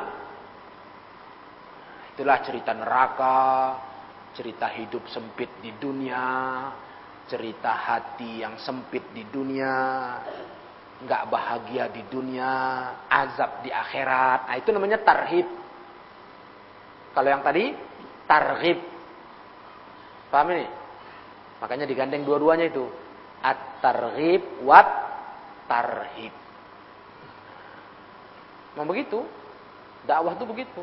[2.16, 3.76] Itulah cerita neraka,
[4.32, 6.72] cerita hidup sempit di dunia,
[7.34, 9.74] cerita hati yang sempit di dunia,
[11.02, 12.54] nggak bahagia di dunia,
[13.10, 14.54] azab di akhirat.
[14.54, 15.50] Nah, itu namanya tarhib.
[17.18, 17.74] Kalau yang tadi
[18.30, 18.78] tarhib.
[20.30, 20.70] Paham ini?
[21.58, 22.86] Makanya digandeng dua-duanya itu
[23.42, 24.90] at-targhib wat
[25.66, 26.34] tarhib.
[28.78, 29.26] Memang begitu.
[30.06, 30.82] Dakwah itu begitu.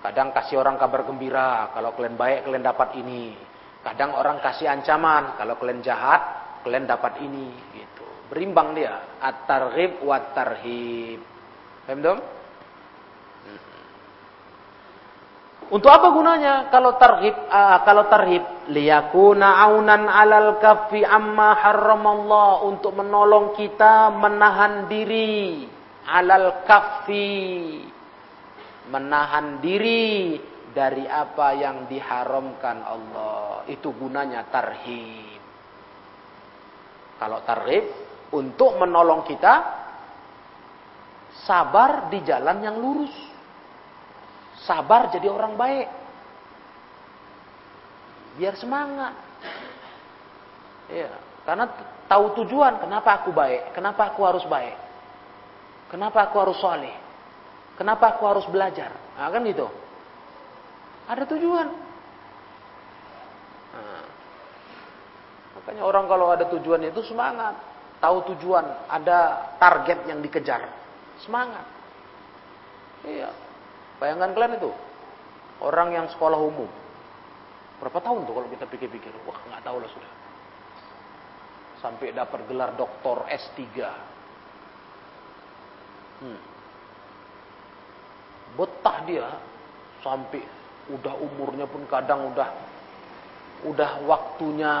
[0.00, 3.36] Kadang kasih orang kabar gembira, kalau kalian baik kalian dapat ini.
[3.80, 6.20] Kadang orang kasih ancaman, kalau kalian jahat
[6.64, 8.04] kalian dapat ini gitu.
[8.28, 9.18] Berimbang dia.
[9.20, 11.20] At-targhib wat tarhib.
[11.88, 12.20] Paham dong?
[15.70, 18.42] Untuk apa gunanya kalau tarhib uh, kalau tarhib
[18.74, 25.62] liyakuna aunan alal kafi amma haramallah untuk menolong kita menahan diri
[26.10, 27.86] alal kafi
[28.90, 33.66] menahan diri dari apa yang diharamkan Allah.
[33.66, 35.40] Itu gunanya tarhib.
[37.18, 37.84] Kalau tarhib
[38.32, 39.54] untuk menolong kita
[41.44, 43.14] sabar di jalan yang lurus.
[44.64, 45.88] Sabar jadi orang baik.
[48.38, 49.14] Biar semangat.
[50.90, 51.10] Ya,
[51.46, 51.70] karena
[52.10, 54.74] tahu tujuan kenapa aku baik, kenapa aku harus baik.
[55.90, 56.94] Kenapa aku harus soleh.
[57.74, 58.94] Kenapa aku harus belajar.
[59.18, 59.66] Nah, kan gitu.
[61.08, 61.68] Ada tujuan.
[63.70, 64.04] Nah,
[65.56, 67.56] makanya orang kalau ada tujuan itu semangat.
[68.00, 70.64] Tahu tujuan, ada target yang dikejar.
[71.20, 71.68] Semangat.
[73.04, 73.28] Iya.
[74.00, 74.72] Bayangkan kalian itu.
[75.60, 76.68] Orang yang sekolah umum.
[77.80, 79.12] Berapa tahun tuh kalau kita pikir-pikir?
[79.28, 80.12] Wah nggak tahu lah sudah.
[81.80, 83.60] Sampai dapat gelar doktor S3.
[86.20, 86.40] Hmm.
[88.56, 89.28] Betah dia
[90.04, 90.44] sampai
[90.90, 92.48] udah umurnya pun kadang udah
[93.70, 94.72] udah waktunya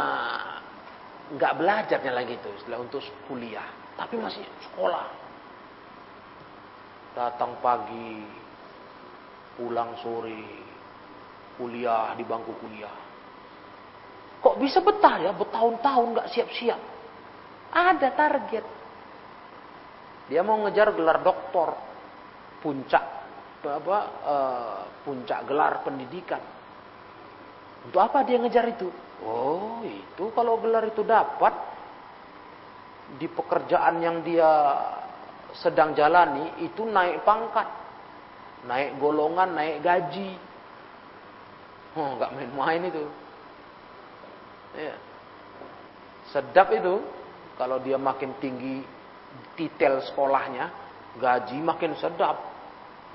[1.30, 5.20] nggak belajarnya lagi itu istilah untuk kuliah tapi masih sekolah
[7.14, 8.24] datang pagi
[9.60, 10.40] pulang sore,
[11.60, 12.96] kuliah di bangku kuliah.
[14.40, 16.80] Kok bisa betah ya bertahun-tahun nggak siap-siap?
[17.76, 18.64] Ada target.
[20.32, 21.76] Dia mau ngejar gelar doktor,
[22.64, 23.04] puncak
[23.68, 26.40] apa uh, puncak gelar pendidikan.
[27.84, 28.88] Untuk apa dia ngejar itu?
[29.20, 31.52] Oh, itu kalau gelar itu dapat
[33.20, 34.48] di pekerjaan yang dia
[35.50, 37.80] sedang jalani itu naik pangkat
[38.66, 40.36] naik golongan, naik gaji.
[41.96, 43.04] Oh, nggak main-main itu.
[44.76, 44.94] Ya.
[46.30, 47.02] Sedap itu
[47.58, 48.84] kalau dia makin tinggi
[49.58, 50.70] detail sekolahnya,
[51.18, 52.38] gaji makin sedap.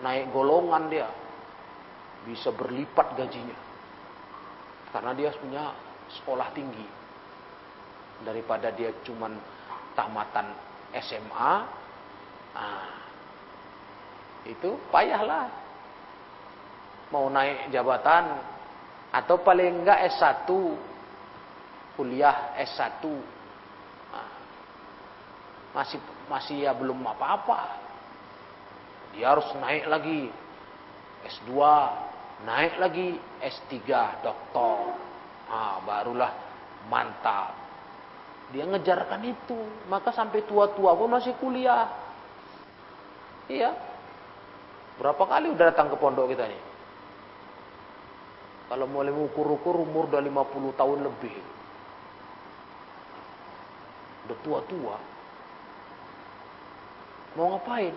[0.03, 1.07] Naik golongan dia.
[2.25, 3.57] Bisa berlipat gajinya.
[4.91, 5.71] Karena dia punya
[6.19, 6.87] sekolah tinggi.
[8.23, 9.35] Daripada dia cuman
[9.95, 10.47] tamatan
[10.95, 11.53] SMA,
[12.55, 12.87] ah,
[14.47, 15.47] itu payahlah.
[17.11, 18.39] Mau naik jabatan
[19.15, 20.49] atau paling enggak S1
[21.95, 23.03] kuliah S1
[24.11, 24.31] nah,
[25.71, 27.84] masih masih ya belum apa-apa.
[29.15, 30.27] Dia harus naik lagi
[31.23, 31.51] S2,
[32.43, 33.73] naik lagi S3
[34.21, 34.95] doktor.
[35.49, 36.31] Nah, barulah
[36.91, 37.55] mantap.
[38.51, 39.57] Dia ngejarkan itu,
[39.89, 41.89] maka sampai tua-tua pun masih kuliah.
[43.49, 43.73] Iya,
[44.95, 46.61] Berapa kali udah datang ke pondok kita nih?
[48.71, 51.35] Kalau mulai ukur-ukur umur udah 50 tahun lebih.
[54.25, 54.95] Udah tua-tua.
[57.35, 57.93] Mau ngapain?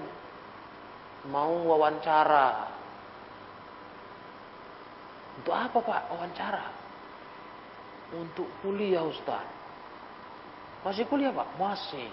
[1.28, 2.72] Mau wawancara.
[5.38, 6.64] Untuk apa Pak wawancara?
[8.16, 9.44] Untuk kuliah Ustaz.
[10.82, 11.48] Masih kuliah Pak?
[11.60, 12.08] Masih.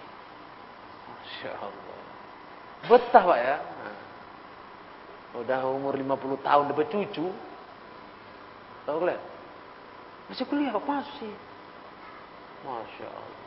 [1.08, 2.02] Masya Allah.
[2.86, 3.58] Betah Pak ya.
[3.64, 3.98] Nah.
[5.42, 7.28] Udah umur 50 tahun dapat cucu.
[8.86, 9.22] Tahu kalian?
[10.28, 10.84] Masih kuliah Pak?
[10.84, 11.34] Masih.
[12.68, 13.44] Masya Allah.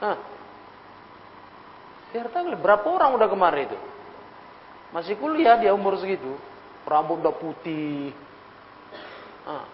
[0.00, 0.18] Hah.
[2.10, 3.78] Biar tahu berapa orang udah kemarin itu.
[4.90, 6.34] Masih kuliah dia umur segitu.
[6.86, 8.10] Rambut udah putih.
[9.46, 9.66] Hah.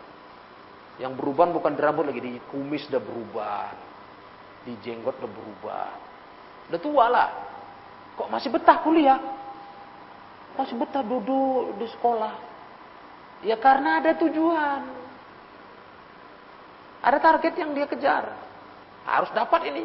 [0.96, 3.68] Yang berubah bukan di rambut lagi, di kumis udah berubah.
[4.64, 5.88] Di jenggot udah berubah.
[6.72, 7.30] Udah tua lah.
[8.16, 9.20] Kok masih betah kuliah?
[10.56, 12.34] Masih betah duduk di sekolah.
[13.44, 14.82] Ya karena ada tujuan.
[17.04, 18.24] Ada target yang dia kejar.
[19.04, 19.84] Harus dapat ini.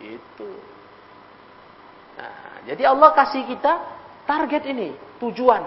[0.00, 0.75] Gitu.
[2.16, 3.72] Nah, jadi Allah kasih kita
[4.24, 5.62] target ini, tujuan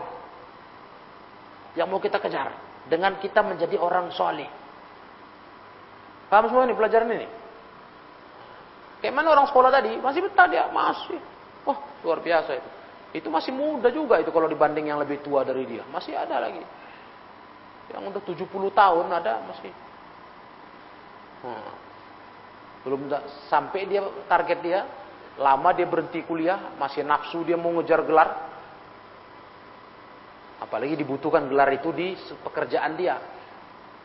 [1.78, 2.52] yang mau kita kejar
[2.90, 4.50] dengan kita menjadi orang soleh.
[6.30, 7.28] Paham semua ini pelajaran ini?
[9.00, 9.96] Kayak mana orang sekolah tadi?
[9.98, 11.18] Masih betah dia, masih.
[11.64, 12.70] Wah, luar biasa itu.
[13.10, 15.82] Itu masih muda juga itu kalau dibanding yang lebih tua dari dia.
[15.90, 16.62] Masih ada lagi.
[17.90, 19.74] Yang udah 70 tahun ada masih.
[21.42, 21.74] Hmm.
[22.86, 23.10] Belum
[23.50, 24.86] sampai dia target dia,
[25.40, 28.30] lama dia berhenti kuliah, masih nafsu dia mau ngejar gelar.
[30.60, 32.14] Apalagi dibutuhkan gelar itu di
[32.44, 33.16] pekerjaan dia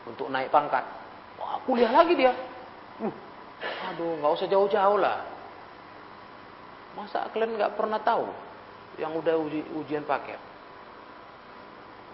[0.07, 0.81] untuk naik pangkat.
[1.35, 2.31] Wah, kuliah lagi dia.
[3.03, 3.11] Uh,
[3.91, 5.19] aduh, nggak usah jauh-jauh lah.
[6.95, 8.31] Masa kalian nggak pernah tahu
[8.95, 10.39] yang udah uji, ujian paket?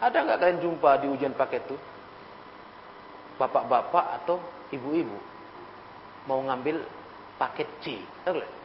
[0.02, 1.78] Ada nggak kalian jumpa di ujian paket tuh?
[3.38, 4.42] Bapak-bapak atau
[4.74, 5.18] ibu-ibu
[6.26, 6.82] mau ngambil
[7.38, 8.61] paket C, tahu?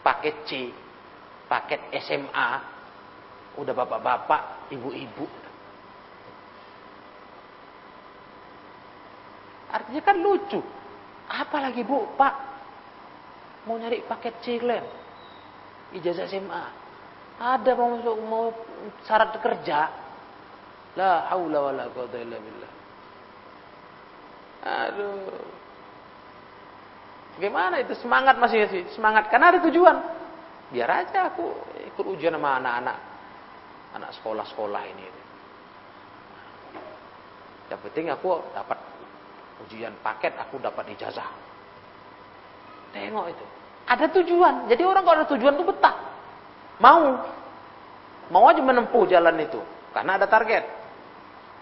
[0.00, 0.50] Paket C,
[1.48, 2.48] paket SMA,
[3.56, 5.24] udah bapak-bapak, ibu-ibu.
[9.70, 10.60] Artinya kan lucu.
[11.30, 12.34] Apalagi bu, pak,
[13.64, 14.84] mau nyari paket C kalian,
[15.94, 16.64] ijazah SMA.
[17.40, 18.52] Ada mau masuk mau
[19.08, 19.88] syarat kerja.
[20.98, 22.72] La haula wala quwata illa billah.
[24.60, 25.59] Aduh.
[27.38, 28.82] Bagaimana itu semangat masih sih?
[28.96, 29.96] Semangat karena ada tujuan.
[30.70, 31.50] Biar aja aku
[31.94, 32.96] ikut ujian sama anak-anak
[33.94, 35.06] anak sekolah-sekolah ini.
[37.70, 38.78] Yang penting aku dapat
[39.66, 41.26] ujian paket, aku dapat ijazah.
[42.90, 43.44] Tengok itu.
[43.86, 44.66] Ada tujuan.
[44.70, 45.96] Jadi orang kalau ada tujuan itu betah.
[46.82, 47.18] Mau.
[48.30, 49.58] Mau aja menempuh jalan itu.
[49.90, 50.66] Karena ada target.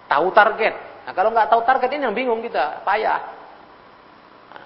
[0.08, 0.74] Tahu target.
[1.04, 2.84] Nah kalau nggak tahu target ini yang bingung kita.
[2.84, 3.37] Payah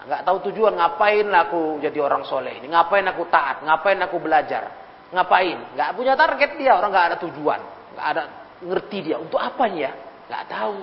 [0.03, 4.71] nggak tahu tujuan ngapain aku jadi orang soleh ini, ngapain aku taat, ngapain aku belajar,
[5.15, 7.61] ngapain, nggak punya target dia, orang nggak ada tujuan,
[7.95, 8.23] nggak ada
[8.67, 9.17] ngerti dia.
[9.23, 9.95] Untuk apa ya,
[10.27, 10.79] nggak tahu,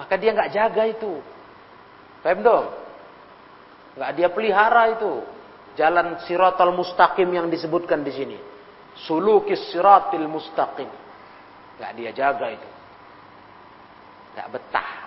[0.00, 1.12] maka dia nggak jaga itu,
[2.24, 2.66] paham dong?
[3.96, 5.12] Nggak dia pelihara itu,
[5.76, 8.38] jalan siratal mustaqim yang disebutkan di sini,
[9.04, 10.88] sulukis siratil mustaqim,
[11.76, 12.70] nggak dia jaga itu,
[14.32, 15.05] nggak betah.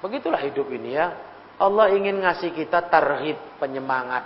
[0.00, 1.12] Begitulah hidup ini ya.
[1.60, 4.24] Allah ingin ngasih kita tarhib penyemangat.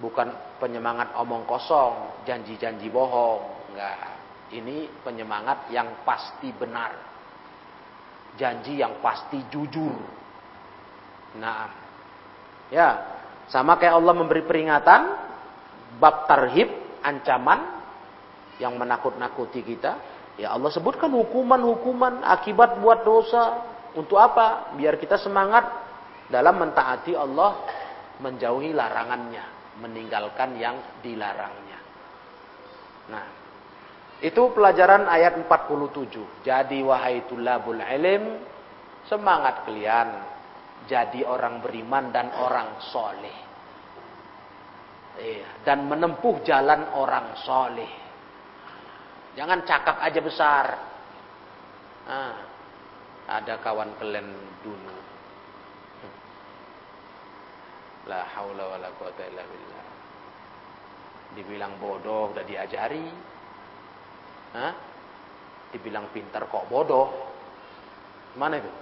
[0.00, 0.28] Bukan
[0.60, 3.72] penyemangat omong kosong, janji-janji bohong.
[3.72, 4.20] Enggak.
[4.50, 6.92] Ini penyemangat yang pasti benar.
[8.36, 9.96] Janji yang pasti jujur.
[11.40, 11.80] Nah.
[12.70, 13.18] Ya,
[13.50, 15.10] sama kayak Allah memberi peringatan
[15.98, 16.70] bab tarhib,
[17.02, 17.82] ancaman
[18.62, 19.98] yang menakut-nakuti kita.
[20.38, 24.74] Ya Allah sebutkan hukuman-hukuman akibat buat dosa, untuk apa?
[24.78, 25.66] Biar kita semangat
[26.30, 27.66] dalam mentaati Allah,
[28.22, 31.78] menjauhi larangannya, meninggalkan yang dilarangnya.
[33.10, 33.24] Nah,
[34.22, 36.44] itu pelajaran ayat 47.
[36.46, 38.24] Jadi wahai tulabul ilm,
[39.08, 40.08] semangat kalian
[40.86, 43.38] jadi orang beriman dan orang soleh.
[45.20, 47.92] Iya, dan menempuh jalan orang soleh.
[49.36, 50.66] Jangan cakap aja besar.
[52.08, 52.49] Nah,
[53.30, 54.26] ada kawan kalian
[54.66, 54.96] dulu.
[58.10, 59.86] La haula wala quwata illa billah.
[61.38, 63.06] Dibilang bodoh udah diajari.
[64.58, 64.72] Hah?
[65.70, 67.06] Dibilang pintar kok bodoh.
[68.34, 68.72] Mana itu?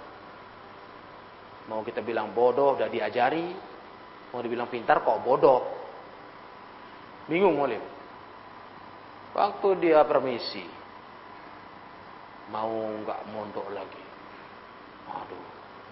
[1.69, 3.53] Mau kita bilang bodoh udah diajari.
[4.33, 5.61] Mau dibilang pintar kok bodoh.
[7.29, 7.85] Bingung mulim.
[9.37, 10.65] Waktu dia permisi.
[12.49, 14.08] Mau nggak mondok lagi
[15.09, 15.43] Aduh,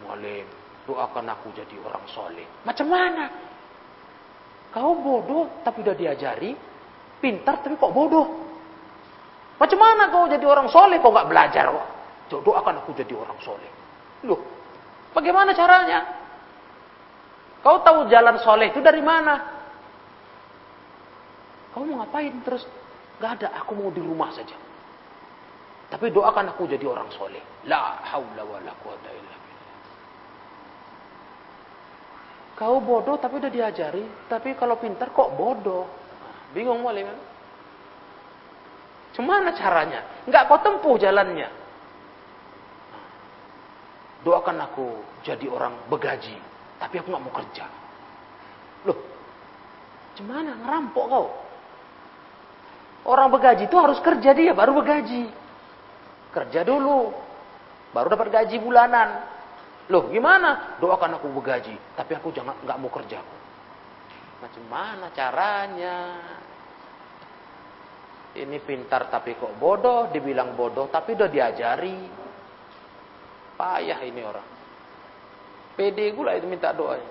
[0.06, 0.48] Mualim,
[0.86, 2.46] doakan aku jadi orang soleh.
[2.64, 3.26] Macam mana?
[4.72, 6.54] Kau bodoh tapi udah diajari,
[7.20, 8.28] pintar tapi kok bodoh.
[9.58, 11.88] Macam mana kau jadi orang soleh kau nggak belajar kok?
[12.30, 13.72] Doakan aku jadi orang soleh.
[14.28, 14.42] Loh,
[15.16, 16.00] bagaimana caranya?
[17.66, 19.58] Kau tahu jalan soleh itu dari mana?
[21.74, 22.64] Kau mau ngapain terus?
[23.18, 24.54] Gak ada, aku mau di rumah saja.
[25.88, 27.64] Tapi doakan aku jadi orang soleh.
[27.64, 29.36] La haula wa la quwata illa.
[32.60, 34.04] Kau bodoh tapi udah diajari.
[34.28, 35.88] Tapi kalau pintar kok bodoh.
[36.52, 37.20] Bingung boleh kan?
[39.16, 40.28] Cemana caranya?
[40.28, 41.48] Enggak kau tempuh jalannya.
[44.28, 44.88] Doakan aku
[45.24, 46.36] jadi orang begaji.
[46.78, 47.66] Tapi aku nggak mau kerja.
[48.86, 49.00] Loh,
[50.20, 51.28] gimana ngerampok kau?
[53.08, 55.47] Orang begaji itu harus kerja dia baru begaji.
[56.32, 57.12] Kerja dulu,
[57.96, 59.10] baru dapat gaji bulanan.
[59.88, 60.78] Loh, gimana?
[60.84, 63.24] Doakan aku begaji, tapi aku jangan nggak mau kerja.
[64.44, 65.98] Macam mana caranya?
[68.38, 71.98] Ini pintar tapi kok bodoh, dibilang bodoh tapi udah diajari.
[73.58, 74.48] Payah ini orang.
[75.74, 77.02] Pede gula itu minta doa.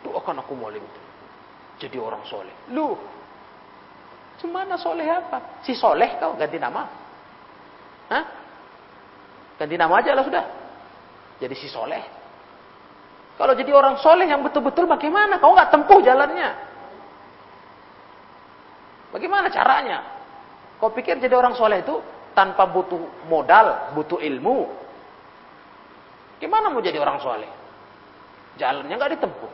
[0.00, 1.00] Doakan aku mualim itu.
[1.84, 2.56] Jadi orang soleh.
[2.72, 2.96] Lu,
[4.36, 5.64] Cemana soleh apa?
[5.64, 6.84] Si soleh kau ganti nama.
[8.06, 8.24] Hah?
[9.56, 10.44] Ganti nama aja lah sudah.
[11.40, 12.04] Jadi si soleh.
[13.36, 15.36] Kalau jadi orang soleh yang betul-betul bagaimana?
[15.36, 16.50] Kau nggak tempuh jalannya.
[19.12, 19.98] Bagaimana caranya?
[20.80, 22.00] Kau pikir jadi orang soleh itu
[22.36, 24.68] tanpa butuh modal, butuh ilmu.
[26.36, 27.48] Gimana mau jadi orang soleh?
[28.60, 29.52] Jalannya nggak ditempuh.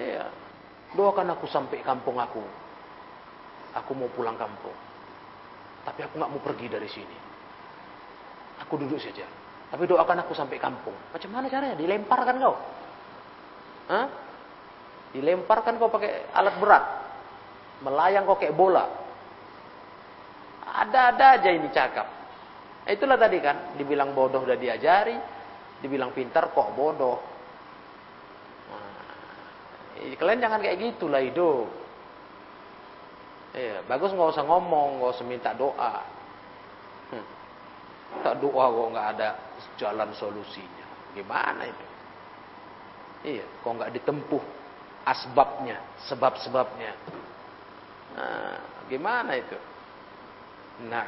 [0.00, 0.24] Iya.
[0.96, 2.40] Doakan aku sampai kampung aku.
[3.74, 4.93] Aku mau pulang kampung.
[5.84, 7.16] Tapi aku nggak mau pergi dari sini.
[8.64, 9.28] Aku duduk saja.
[9.68, 10.96] Tapi doakan aku sampai kampung.
[11.12, 11.76] Macam mana caranya?
[11.76, 12.56] Dilemparkan kau?
[13.92, 14.06] Hah?
[15.12, 16.84] Dilemparkan kau pakai alat berat.
[17.84, 18.88] Melayang kau kayak bola.
[20.64, 22.06] Ada-ada aja ini cakap.
[22.84, 25.16] Itulah tadi kan, dibilang bodoh udah diajari,
[25.80, 27.16] dibilang pintar kok bodoh.
[28.68, 31.83] Nah, kalian jangan kayak gitulah hidup.
[33.54, 36.02] Iya, bagus nggak usah ngomong, nggak usah minta doa.
[37.14, 37.26] Hmm.
[38.26, 39.28] Tak doa kok nggak ada
[39.78, 41.14] jalan solusinya.
[41.14, 41.86] Gimana itu?
[43.38, 44.42] Iya, kok nggak ditempuh
[45.06, 45.78] asbabnya,
[46.10, 46.92] sebab-sebabnya.
[48.18, 48.58] Nah,
[48.90, 49.58] gimana itu?
[50.90, 51.06] Nah,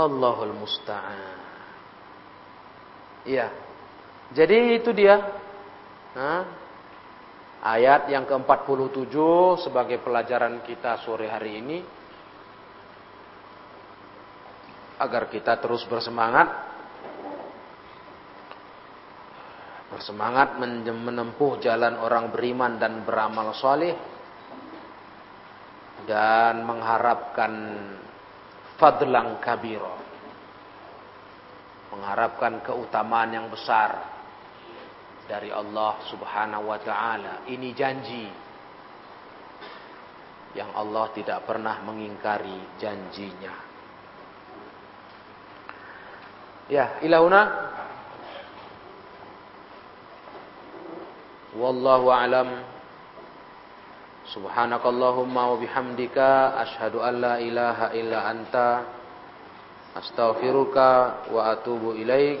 [0.00, 1.40] Allahul Musta'an.
[3.28, 3.52] Iya.
[4.32, 5.20] Jadi itu dia.
[6.16, 6.61] Nah,
[7.62, 9.14] ayat yang ke-47
[9.62, 11.78] sebagai pelajaran kita sore hari ini.
[14.98, 16.50] Agar kita terus bersemangat.
[19.94, 23.94] Bersemangat menempuh jalan orang beriman dan beramal soleh.
[26.02, 27.52] Dan mengharapkan
[28.78, 29.94] fadlang kabiro.
[31.94, 34.21] Mengharapkan keutamaan yang besar
[35.26, 37.46] dari Allah Subhanahu wa taala.
[37.46, 38.26] Ini janji
[40.52, 43.54] yang Allah tidak pernah mengingkari janjinya.
[46.70, 47.72] Ya, ilahuna
[51.52, 52.48] Wallahu a'lam.
[54.32, 58.88] Subhanakallahumma wa bihamdika asyhadu an la ilaha illa anta
[59.92, 62.40] astaghfiruka wa atubu ilaik